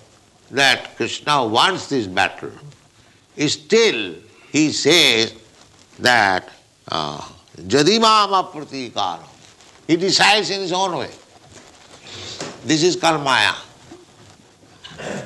that 0.53 0.97
Krishna 0.97 1.45
wants 1.45 1.89
this 1.89 2.07
battle. 2.07 2.53
Still 3.49 4.15
he 4.53 4.71
says 4.71 5.35
that 5.99 6.49
uh, 6.89 7.21
Jadimama 7.63 8.53
pratikara. 8.53 9.25
He 9.89 9.97
decides 9.97 10.51
in 10.51 10.61
his 10.61 10.73
own 10.73 10.97
way. 10.97 11.11
This 12.65 12.83
is 12.83 12.97
called 12.97 13.23
Maya. 13.23 13.55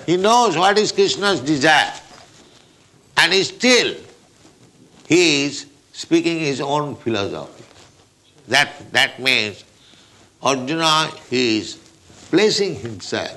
He 0.07 0.17
knows 0.17 0.57
what 0.57 0.79
is 0.79 0.93
Krishna's 0.93 1.41
desire. 1.41 1.93
And 3.17 3.33
he 3.33 3.45
still 3.45 3.95
he 5.11 5.47
is 5.47 5.67
speaking 5.93 6.39
his 6.39 6.61
own 6.61 6.95
philosophy. 6.95 7.65
That, 8.47 8.93
that 8.93 9.21
means 9.21 9.65
Arjuna 10.41 11.11
is 11.33 11.75
placing 12.31 12.77
himself 12.77 13.37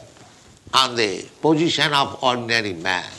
on 0.71 0.95
the 0.95 1.27
position 1.41 1.91
of 1.91 2.23
ordinary 2.23 2.73
man. 2.73 3.09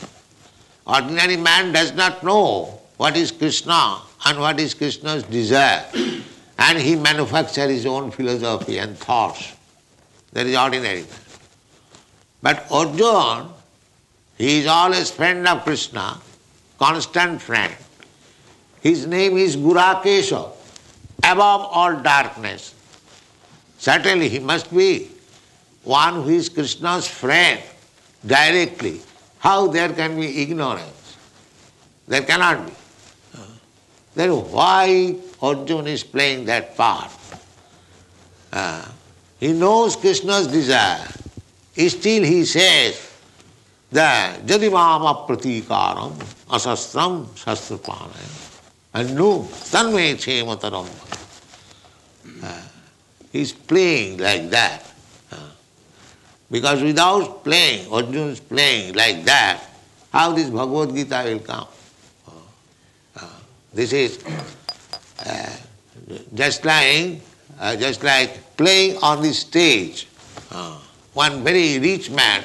Ordinary 0.87 1.35
man 1.35 1.73
does 1.73 1.93
not 1.93 2.23
know 2.23 2.79
what 2.95 3.17
is 3.17 3.31
Krishna 3.31 3.99
and 4.25 4.39
what 4.39 4.57
is 4.57 4.73
Krishna's 4.73 5.23
desire, 5.23 5.85
and 6.57 6.79
he 6.79 6.95
manufactures 6.95 7.69
his 7.69 7.85
own 7.85 8.09
philosophy 8.09 8.77
and 8.77 8.97
thoughts. 8.97 9.53
That 10.31 10.47
is 10.47 10.57
ordinary 10.57 11.01
man. 11.01 11.24
But 12.45 12.67
Arjuna, 12.69 13.49
he 14.37 14.59
is 14.59 14.67
always 14.67 15.09
friend 15.09 15.47
of 15.47 15.63
Krishna, 15.63 16.19
constant 16.77 17.41
friend. 17.41 17.73
His 18.81 19.07
name 19.07 19.35
is 19.35 19.57
Gudakesha, 19.57 20.51
above 21.23 21.61
all 21.71 21.95
darkness. 21.95 22.75
Certainly 23.79 24.29
he 24.29 24.37
must 24.37 24.69
be 24.71 25.09
one 25.85 26.21
who 26.21 26.29
is 26.29 26.49
Krishna's 26.49 27.07
friend 27.07 27.59
directly. 28.23 29.01
How 29.39 29.65
there 29.65 29.91
can 29.91 30.15
be 30.15 30.43
ignorance? 30.43 31.17
There 32.07 32.21
cannot 32.21 32.67
be. 32.67 32.73
Then 34.13 34.29
why 34.51 35.15
Arjuna 35.41 35.89
is 35.89 36.03
playing 36.03 36.45
that 36.45 36.77
part? 36.77 37.09
Uh, 38.53 38.85
he 39.39 39.51
knows 39.51 39.95
Krishna's 39.95 40.45
desire. 40.45 41.07
Still 41.75 42.23
he 42.23 42.45
says 42.45 43.11
that 43.91 44.45
Jadimama 44.45 45.27
pratikaram 45.27 46.13
asastram 46.47 47.25
sastrapanaya 47.35 48.45
and 48.93 49.13
no 49.15 49.43
tanme 49.71 50.15
chemataram. 50.15 50.87
Uh, 52.41 52.61
he's 53.31 53.51
playing 53.51 54.17
like 54.17 54.49
that. 54.49 54.89
Uh, 55.31 55.49
because 56.49 56.81
without 56.81 57.43
playing, 57.43 57.91
Arjuna 57.91 58.27
is 58.27 58.39
playing 58.39 58.93
like 58.95 59.25
that, 59.25 59.61
how 60.13 60.31
this 60.31 60.49
Bhagavad 60.49 60.95
Gita 60.95 61.23
will 61.25 61.39
come? 61.39 61.67
Uh, 63.17 63.27
this 63.73 63.91
is 63.91 64.23
just 66.33 66.63
like 66.63 67.21
just 67.79 68.03
like 68.03 68.55
playing 68.55 68.97
on 69.03 69.21
the 69.21 69.33
stage. 69.33 70.07
Uh, 70.51 70.79
one 71.15 71.43
very 71.43 71.79
rich 71.79 72.11
man, 72.11 72.43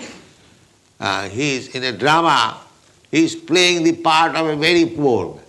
uh, 1.01 1.29
he 1.29 1.57
is 1.57 1.75
in 1.75 1.83
a 1.85 1.93
drama, 1.93 2.57
he 3.11 3.25
is 3.25 3.35
playing 3.35 3.83
the 3.83 3.93
part 3.93 4.37
of 4.37 4.47
a 4.47 4.57
very 4.57 4.87
poor 4.87 5.35
man. 5.35 5.45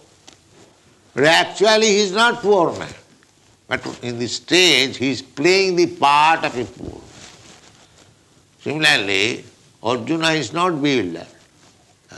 But 1.13 1.23
actually 1.25 1.87
he 1.87 1.99
is 1.99 2.11
not 2.13 2.41
poor 2.41 2.77
man. 2.77 2.93
But 3.67 3.99
in 4.01 4.17
the 4.17 4.27
stage 4.27 4.97
he 4.97 5.11
is 5.11 5.21
playing 5.21 5.75
the 5.75 5.85
part 5.85 6.43
of 6.43 6.57
a 6.57 6.65
poor 6.65 6.89
man. 6.89 7.01
Similarly, 8.61 9.43
Arjuna 9.83 10.31
is 10.31 10.51
not 10.51 10.81
bewildered. 10.81 11.27
Uh, 12.11 12.15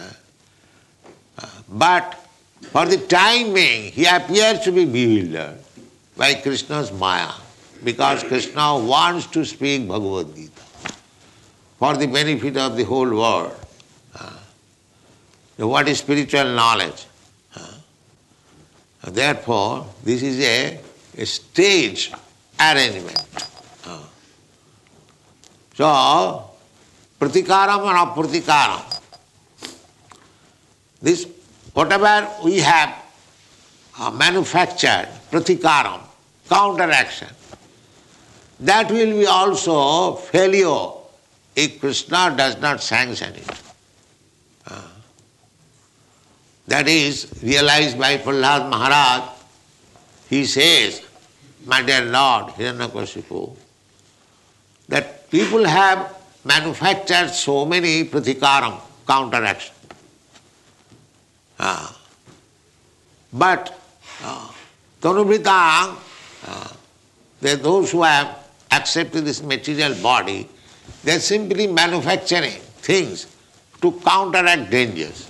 uh, 1.37 1.47
but 1.69 2.13
for 2.61 2.85
the 2.85 2.97
time 2.97 3.53
being, 3.53 3.91
he 3.91 4.05
appears 4.05 4.61
to 4.61 4.71
be 4.71 4.85
bewildered 4.85 5.59
by 6.15 6.33
Krishna's 6.35 6.91
Maya 6.93 7.31
because 7.83 8.23
Krishna 8.23 8.77
wants 8.79 9.27
to 9.27 9.43
speak 9.43 9.87
Bhagavad 9.87 10.33
Gita 10.35 10.52
for 11.83 11.97
the 11.97 12.07
benefit 12.07 12.55
of 12.55 12.77
the 12.77 12.83
whole 12.85 13.13
world. 13.13 13.53
Uh, 14.15 15.67
what 15.67 15.85
is 15.89 15.97
spiritual 15.97 16.45
knowledge? 16.45 17.07
Uh, 17.53 19.09
therefore, 19.09 19.85
this 20.01 20.23
is 20.23 20.39
a, 20.39 20.79
a 21.17 21.25
stage 21.25 22.13
arrangement. 22.57 23.21
Uh, 23.85 23.99
so, 25.73 26.49
pratikaram 27.19 27.83
and 27.89 27.99
apratikaram. 28.05 29.01
This, 31.01 31.27
whatever 31.73 32.29
we 32.45 32.59
have 32.59 32.95
manufactured, 34.13 35.09
pratikaram, 35.29 35.99
counteraction, 36.47 37.27
that 38.61 38.89
will 38.89 39.19
be 39.19 39.25
also 39.25 40.15
failure 40.15 41.02
if 41.55 41.79
Krishna 41.79 42.33
does 42.35 42.59
not 42.59 42.81
sanction 42.81 43.33
it. 43.35 43.61
Uh, 44.67 44.81
that 46.67 46.87
is 46.87 47.41
realized 47.43 47.99
by 47.99 48.17
Prahlad 48.17 48.69
Maharaj. 48.69 49.29
He 50.29 50.45
says, 50.45 51.01
My 51.65 51.81
dear 51.81 52.05
Lord 52.05 52.53
Hiranyakashipu, 52.53 53.55
that 54.89 55.29
people 55.29 55.63
have 55.65 56.15
manufactured 56.43 57.29
so 57.29 57.65
many 57.65 58.05
pratikaram, 58.05 58.79
counteraction. 59.07 59.75
Uh, 61.59 61.91
but 63.31 63.79
uh, 64.23 64.51
Tanubhritang, 65.01 65.97
uh, 66.47 66.73
those 67.41 67.91
who 67.91 68.03
have 68.03 68.47
accepted 68.71 69.25
this 69.25 69.41
material 69.43 69.93
body, 70.01 70.49
they 71.03 71.15
are 71.15 71.19
simply 71.19 71.67
manufacturing 71.67 72.61
things 72.81 73.27
to 73.81 73.91
counteract 73.91 74.69
dangers. 74.71 75.29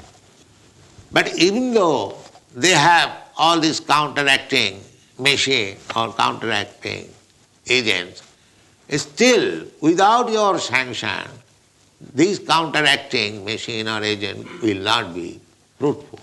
But 1.11 1.35
even 1.37 1.73
though 1.73 2.17
they 2.55 2.71
have 2.71 3.11
all 3.37 3.59
these 3.59 3.79
counteracting 3.79 4.81
machine 5.17 5.77
or 5.95 6.13
counteracting 6.13 7.09
agents, 7.67 8.23
still 8.89 9.65
without 9.81 10.31
your 10.31 10.59
sanction, 10.59 11.27
this 12.13 12.39
counteracting 12.39 13.45
machine 13.45 13.87
or 13.87 14.03
agent 14.03 14.45
will 14.61 14.79
not 14.79 15.13
be 15.13 15.39
fruitful. 15.79 16.19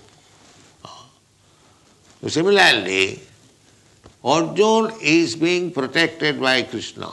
Similarly, 2.27 3.19
Arjuna 4.23 4.93
is 5.01 5.35
being 5.35 5.71
protected 5.71 6.39
by 6.39 6.61
Krishna. 6.61 7.09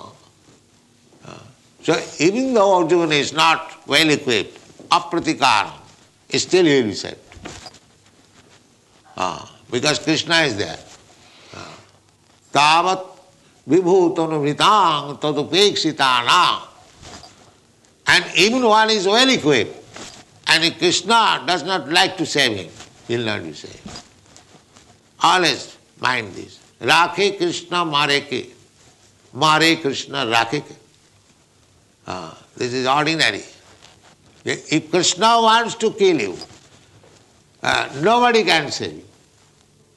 So 1.88 1.96
even 2.18 2.53
though 2.53 2.83
Arjuna 2.83 3.14
is 3.14 3.33
not 3.33 3.88
well 3.88 4.11
equipped, 4.11 4.59
apratikar, 4.90 5.72
still 6.35 6.66
he 6.66 6.83
will 6.83 6.92
saved. 6.92 7.16
Ah, 9.16 9.51
because 9.70 9.98
Krishna 9.98 10.35
is 10.40 10.59
there. 10.59 10.79
Tavat 12.53 13.07
vibhutanuvritang 13.66 15.18
tadupekshitana. 15.18 16.68
And 18.07 18.24
even 18.37 18.64
one 18.64 18.90
is 18.90 19.07
well 19.07 19.31
equipped, 19.31 19.74
and 20.48 20.64
if 20.64 20.77
Krishna 20.77 21.42
does 21.46 21.62
not 21.62 21.88
like 21.88 22.18
to 22.18 22.27
save 22.27 22.55
him, 22.55 22.70
he 23.07 23.16
will 23.16 23.24
not 23.24 23.42
be 23.42 23.55
saved. 23.55 24.05
Always 25.22 25.79
mind 25.98 26.35
this. 26.35 26.61
Rakhe 26.83 27.38
Krishna 27.38 27.79
Mareke. 27.79 28.51
Mare 29.33 29.77
Krishna 29.77 30.27
Rakhe. 30.27 30.62
Uh, 32.09 32.33
this 32.57 32.73
is 32.73 32.87
ordinary. 32.87 33.42
If 34.42 34.90
Krishna 34.90 35.42
wants 35.42 35.75
to 35.75 35.90
kill 35.92 36.18
you, 36.18 36.38
uh, 37.62 37.90
nobody 38.01 38.44
can 38.44 38.71
save 38.71 38.94
you. 38.94 39.05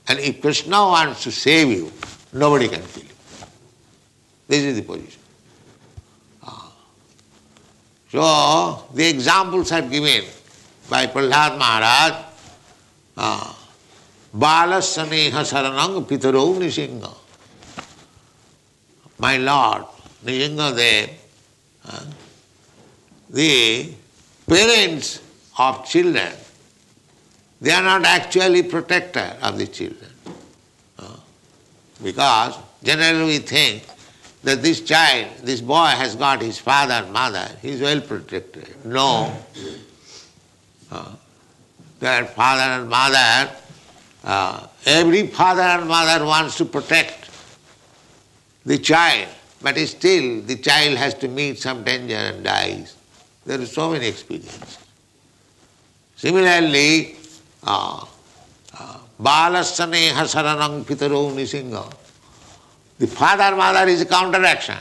And 0.10 0.20
if 0.20 0.42
Krishna 0.42 0.76
wants 0.76 1.24
to 1.24 1.32
save 1.32 1.70
you, 1.70 1.90
nobody 2.34 2.68
can 2.68 2.82
kill 2.84 3.04
you. 3.04 3.16
This 4.46 4.64
is 4.64 4.76
the 4.76 4.82
position. 4.82 5.22
Uh, 6.46 6.70
so, 8.10 8.90
the 8.94 9.08
examples 9.08 9.72
are 9.72 9.82
given 9.82 10.26
by 10.90 11.08
Prahlad 11.08 11.58
Maharaj. 11.58 12.26
Uh, 13.16 13.54
Balasaneha 14.36 15.46
Saranang 15.48 16.06
Pitaro 16.06 16.58
Nishinga. 16.58 17.16
My 19.18 19.38
Lord, 19.38 19.86
Nishinga 20.26 20.76
Dev, 20.76 21.21
the 23.30 23.94
parents 24.48 25.22
of 25.58 25.86
children, 25.86 26.34
they 27.60 27.72
are 27.72 27.84
not 27.84 28.06
actually 28.06 28.64
protector 28.64 29.36
of 29.42 29.58
the 29.58 29.68
children. 29.68 30.10
Because 32.04 32.58
generally 32.84 33.26
we 33.26 33.38
think 33.38 33.86
that 34.44 34.64
this 34.64 34.82
child, 34.82 35.28
this 35.44 35.62
boy 35.62 35.86
has 35.86 36.16
got 36.16 36.42
his 36.42 36.58
father 36.58 36.94
and 36.94 37.14
mother, 37.14 37.48
he 37.62 37.70
is 37.70 37.82
well 37.82 38.02
protected. 38.02 38.84
No. 38.84 39.32
Their 42.00 42.26
father 42.26 42.82
and 42.82 42.90
mother 42.90 43.52
uh, 44.24 44.68
every 44.86 45.28
father 45.28 45.62
and 45.62 45.88
mother 45.88 46.24
wants 46.26 46.58
to 46.58 46.66
protect 46.66 47.30
the 48.66 48.78
child, 48.78 49.30
but 49.62 49.78
still 49.88 50.42
the 50.42 50.56
child 50.58 50.98
has 50.98 51.14
to 51.16 51.28
meet 51.28 51.60
some 51.60 51.84
danger 51.84 52.16
and 52.16 52.44
dies. 52.44 52.96
There 53.46 53.60
are 53.60 53.66
so 53.66 53.92
many 53.92 54.08
experiences. 54.08 54.78
Similarly, 56.16 57.16
uh, 57.64 58.06
uh, 58.78 58.98
Balasane 59.20 60.10
Hasaranang 60.10 60.84
Pitaro 60.84 61.32
Nisinga. 61.34 61.92
The 63.00 63.08
father 63.08 63.56
mother 63.56 63.90
is 63.90 64.02
a 64.02 64.06
counteraction 64.06 64.78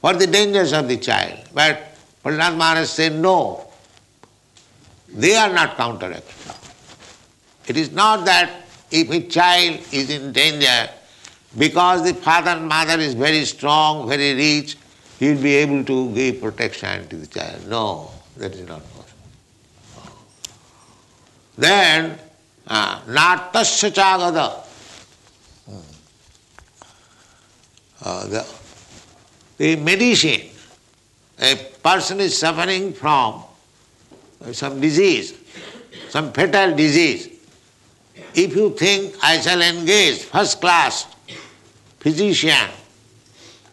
for 0.00 0.14
the 0.14 0.26
dangers 0.26 0.72
of 0.72 0.88
the 0.88 0.96
child. 0.96 1.38
But 1.52 1.94
Prahlad 2.24 2.56
Maharaj 2.56 2.88
said 2.88 3.14
no, 3.14 3.66
they 5.08 5.36
are 5.36 5.52
not 5.52 5.76
counteraction. 5.76 6.54
It 7.66 7.76
is 7.76 7.92
not 7.92 8.24
that 8.24 8.50
if 8.90 9.10
a 9.10 9.20
child 9.28 9.80
is 9.92 10.10
in 10.10 10.32
danger, 10.32 10.88
because 11.56 12.04
the 12.04 12.14
father 12.14 12.50
and 12.50 12.68
mother 12.68 12.98
is 12.98 13.14
very 13.14 13.44
strong, 13.44 14.08
very 14.08 14.34
rich, 14.34 14.76
he 15.18 15.32
will 15.32 15.42
be 15.42 15.54
able 15.56 15.84
to 15.84 16.12
give 16.14 16.40
protection 16.40 17.06
to 17.08 17.16
the 17.16 17.26
child. 17.26 17.68
No, 17.68 18.10
that 18.36 18.54
is 18.54 18.66
not 18.66 18.82
possible. 18.94 20.12
Then, 21.56 22.18
uh, 22.66 23.00
natasya 23.02 23.90
chagada. 23.90 24.58
Uh, 28.04 28.26
the, 28.26 28.46
the 29.58 29.76
medicine, 29.76 30.48
a 31.38 31.54
person 31.82 32.18
is 32.18 32.36
suffering 32.36 32.92
from 32.92 33.44
some 34.50 34.80
disease, 34.80 35.34
some 36.08 36.32
fatal 36.32 36.74
disease, 36.74 37.28
if 38.34 38.56
you 38.56 38.70
think 38.70 39.14
I 39.22 39.40
shall 39.40 39.60
engage 39.60 40.22
first 40.22 40.60
class 40.60 41.06
physician 42.02 42.68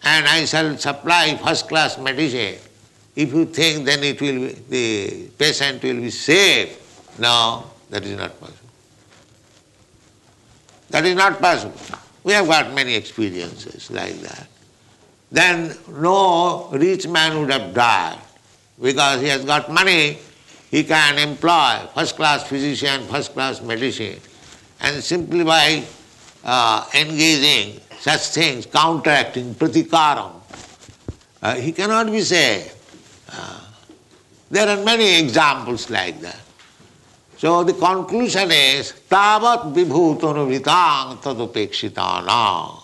and 0.03 0.27
I 0.27 0.45
shall 0.45 0.77
supply 0.77 1.35
first 1.43 1.67
class 1.67 1.97
medicine, 1.97 2.61
if 3.15 3.33
you 3.33 3.45
think 3.45 3.85
then 3.85 4.03
it 4.03 4.21
will 4.21 4.47
be, 4.47 4.53
the 4.69 5.27
patient 5.37 5.83
will 5.83 5.95
be 5.95 6.09
safe. 6.11 6.77
no, 7.19 7.65
that 7.89 8.05
is 8.05 8.15
not 8.15 8.39
possible. 8.39 8.69
That 10.91 11.05
is 11.05 11.15
not 11.15 11.39
possible. 11.41 11.73
We 12.23 12.33
have 12.33 12.47
got 12.47 12.73
many 12.73 12.95
experiences 12.95 13.91
like 13.91 14.15
that. 14.21 14.47
Then 15.31 15.75
no 15.89 16.69
rich 16.71 17.07
man 17.07 17.39
would 17.39 17.51
have 17.51 17.73
died 17.73 18.19
because 18.81 19.21
he 19.21 19.27
has 19.27 19.43
got 19.43 19.71
money, 19.71 20.17
he 20.71 20.83
can 20.83 21.17
employ 21.17 21.79
first 21.93 22.15
class 22.15 22.47
physician, 22.47 23.01
first 23.07 23.33
class 23.33 23.61
medicine 23.61 24.19
and 24.81 25.03
simply 25.03 25.43
by 25.43 25.83
uh, 26.43 26.85
engaging 26.93 27.79
such 27.99 28.21
things, 28.29 28.65
counteracting, 28.65 29.53
pratikaram, 29.55 30.33
uh, 31.41 31.55
he 31.55 31.71
cannot 31.71 32.11
be 32.11 32.21
saved. 32.21 32.75
Uh, 33.31 33.59
there 34.49 34.67
are 34.67 34.83
many 34.83 35.19
examples 35.19 35.89
like 35.89 36.19
that. 36.21 36.39
So 37.37 37.63
the 37.63 37.73
conclusion 37.73 38.51
is 38.51 38.93
tavat 39.09 39.73
vibhutanuvritang 39.73 41.21
tadupekshitana. 41.21 42.81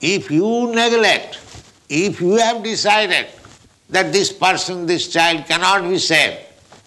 If 0.00 0.30
you 0.30 0.72
neglect, 0.74 1.38
if 1.88 2.20
you 2.20 2.36
have 2.36 2.62
decided 2.62 3.26
that 3.90 4.12
this 4.12 4.32
person, 4.32 4.86
this 4.86 5.08
child 5.08 5.46
cannot 5.46 5.82
be 5.88 5.98
saved, 5.98 6.38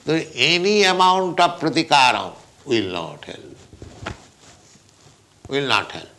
then 0.05 0.25
any 0.33 0.83
amount 0.83 1.39
of 1.39 1.59
pratikaram 1.59 2.33
will 2.65 2.91
not 2.91 3.23
help 3.25 3.53
will 5.53 5.67
not 5.67 5.91
help. 5.91 6.12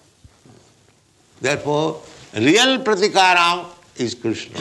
Therefore, 1.44 2.00
real 2.32 2.78
pratikaram 2.78 3.66
is 3.96 4.14
Krishna. 4.14 4.58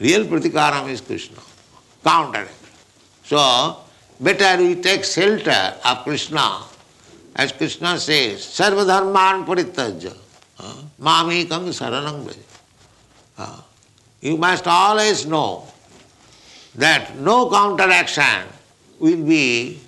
Real 0.00 0.24
pratikaram 0.24 0.88
is 0.88 1.00
Krishna. 1.00 1.38
Counter. 2.02 2.48
So, 3.22 3.76
better 4.18 4.60
we 4.60 4.74
take 4.74 5.04
shelter 5.04 5.74
of 5.84 6.02
Krishna. 6.02 6.64
As 7.36 7.52
Krishna 7.52 8.00
says, 8.00 8.40
Sarva 8.40 8.84
dharman 8.84 9.46
paritajya. 9.46 10.12
Mamikam 11.00 11.70
saranam 11.70 12.24
braja. 12.24 13.62
You 14.20 14.36
must 14.38 14.66
always 14.66 15.24
know 15.24 15.68
that 16.74 17.16
no 17.16 17.48
counteraction 17.48 18.44
will 18.98 19.24
be 19.24 19.78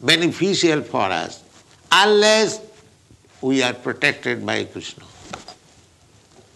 beneficial 0.00 0.80
for 0.80 1.02
us 1.02 1.44
unless 1.92 2.71
we 3.42 3.62
are 3.62 3.74
protected 3.74 4.46
by 4.46 4.64
Krishna. 4.64 5.04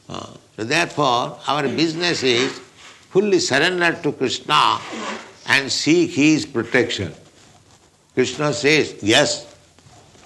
Uh, 0.08 0.34
so 0.56 0.64
therefore, 0.64 1.38
our 1.46 1.64
business 1.64 2.22
is 2.22 2.52
fully 3.10 3.40
surrender 3.40 3.92
to 4.02 4.12
Krishna 4.12 4.78
and 5.48 5.70
seek 5.70 6.12
his 6.12 6.46
protection. 6.46 7.12
Krishna 8.14 8.52
says, 8.52 8.96
yes, 9.02 9.52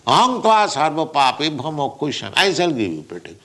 tva 0.07 0.69
sarva 0.69 1.11
papi 1.13 1.57
bhamo 1.57 2.33
I 2.37 2.53
shall 2.53 2.71
give 2.71 2.93
you 2.93 3.03
protection. 3.03 3.41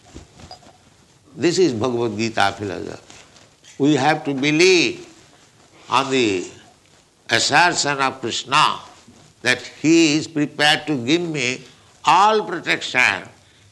This 1.35 1.57
is 1.57 1.73
Bhagavad 1.73 2.17
Gita 2.17 2.53
philosophy. 2.57 3.01
We 3.77 3.95
have 3.95 4.23
to 4.25 4.33
believe 4.33 5.07
on 5.89 6.09
the 6.11 6.49
assertion 7.29 7.97
of 7.99 8.21
Krishna 8.21 8.79
that 9.41 9.61
he 9.81 10.15
is 10.15 10.27
prepared 10.27 10.87
to 10.87 11.05
give 11.05 11.21
me 11.21 11.61
all 12.05 12.43
protection 12.45 13.27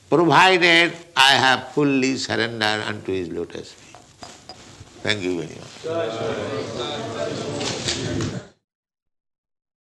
provided 0.09 0.93
I 1.15 1.33
have 1.33 1.71
fully 1.73 2.17
surrendered 2.17 2.81
unto 2.81 3.11
his 3.11 3.29
lotus 3.29 3.71
feet. 3.73 3.97
Thank 5.03 5.21
you 5.23 5.41
very 5.41 5.55
much. 5.59 5.83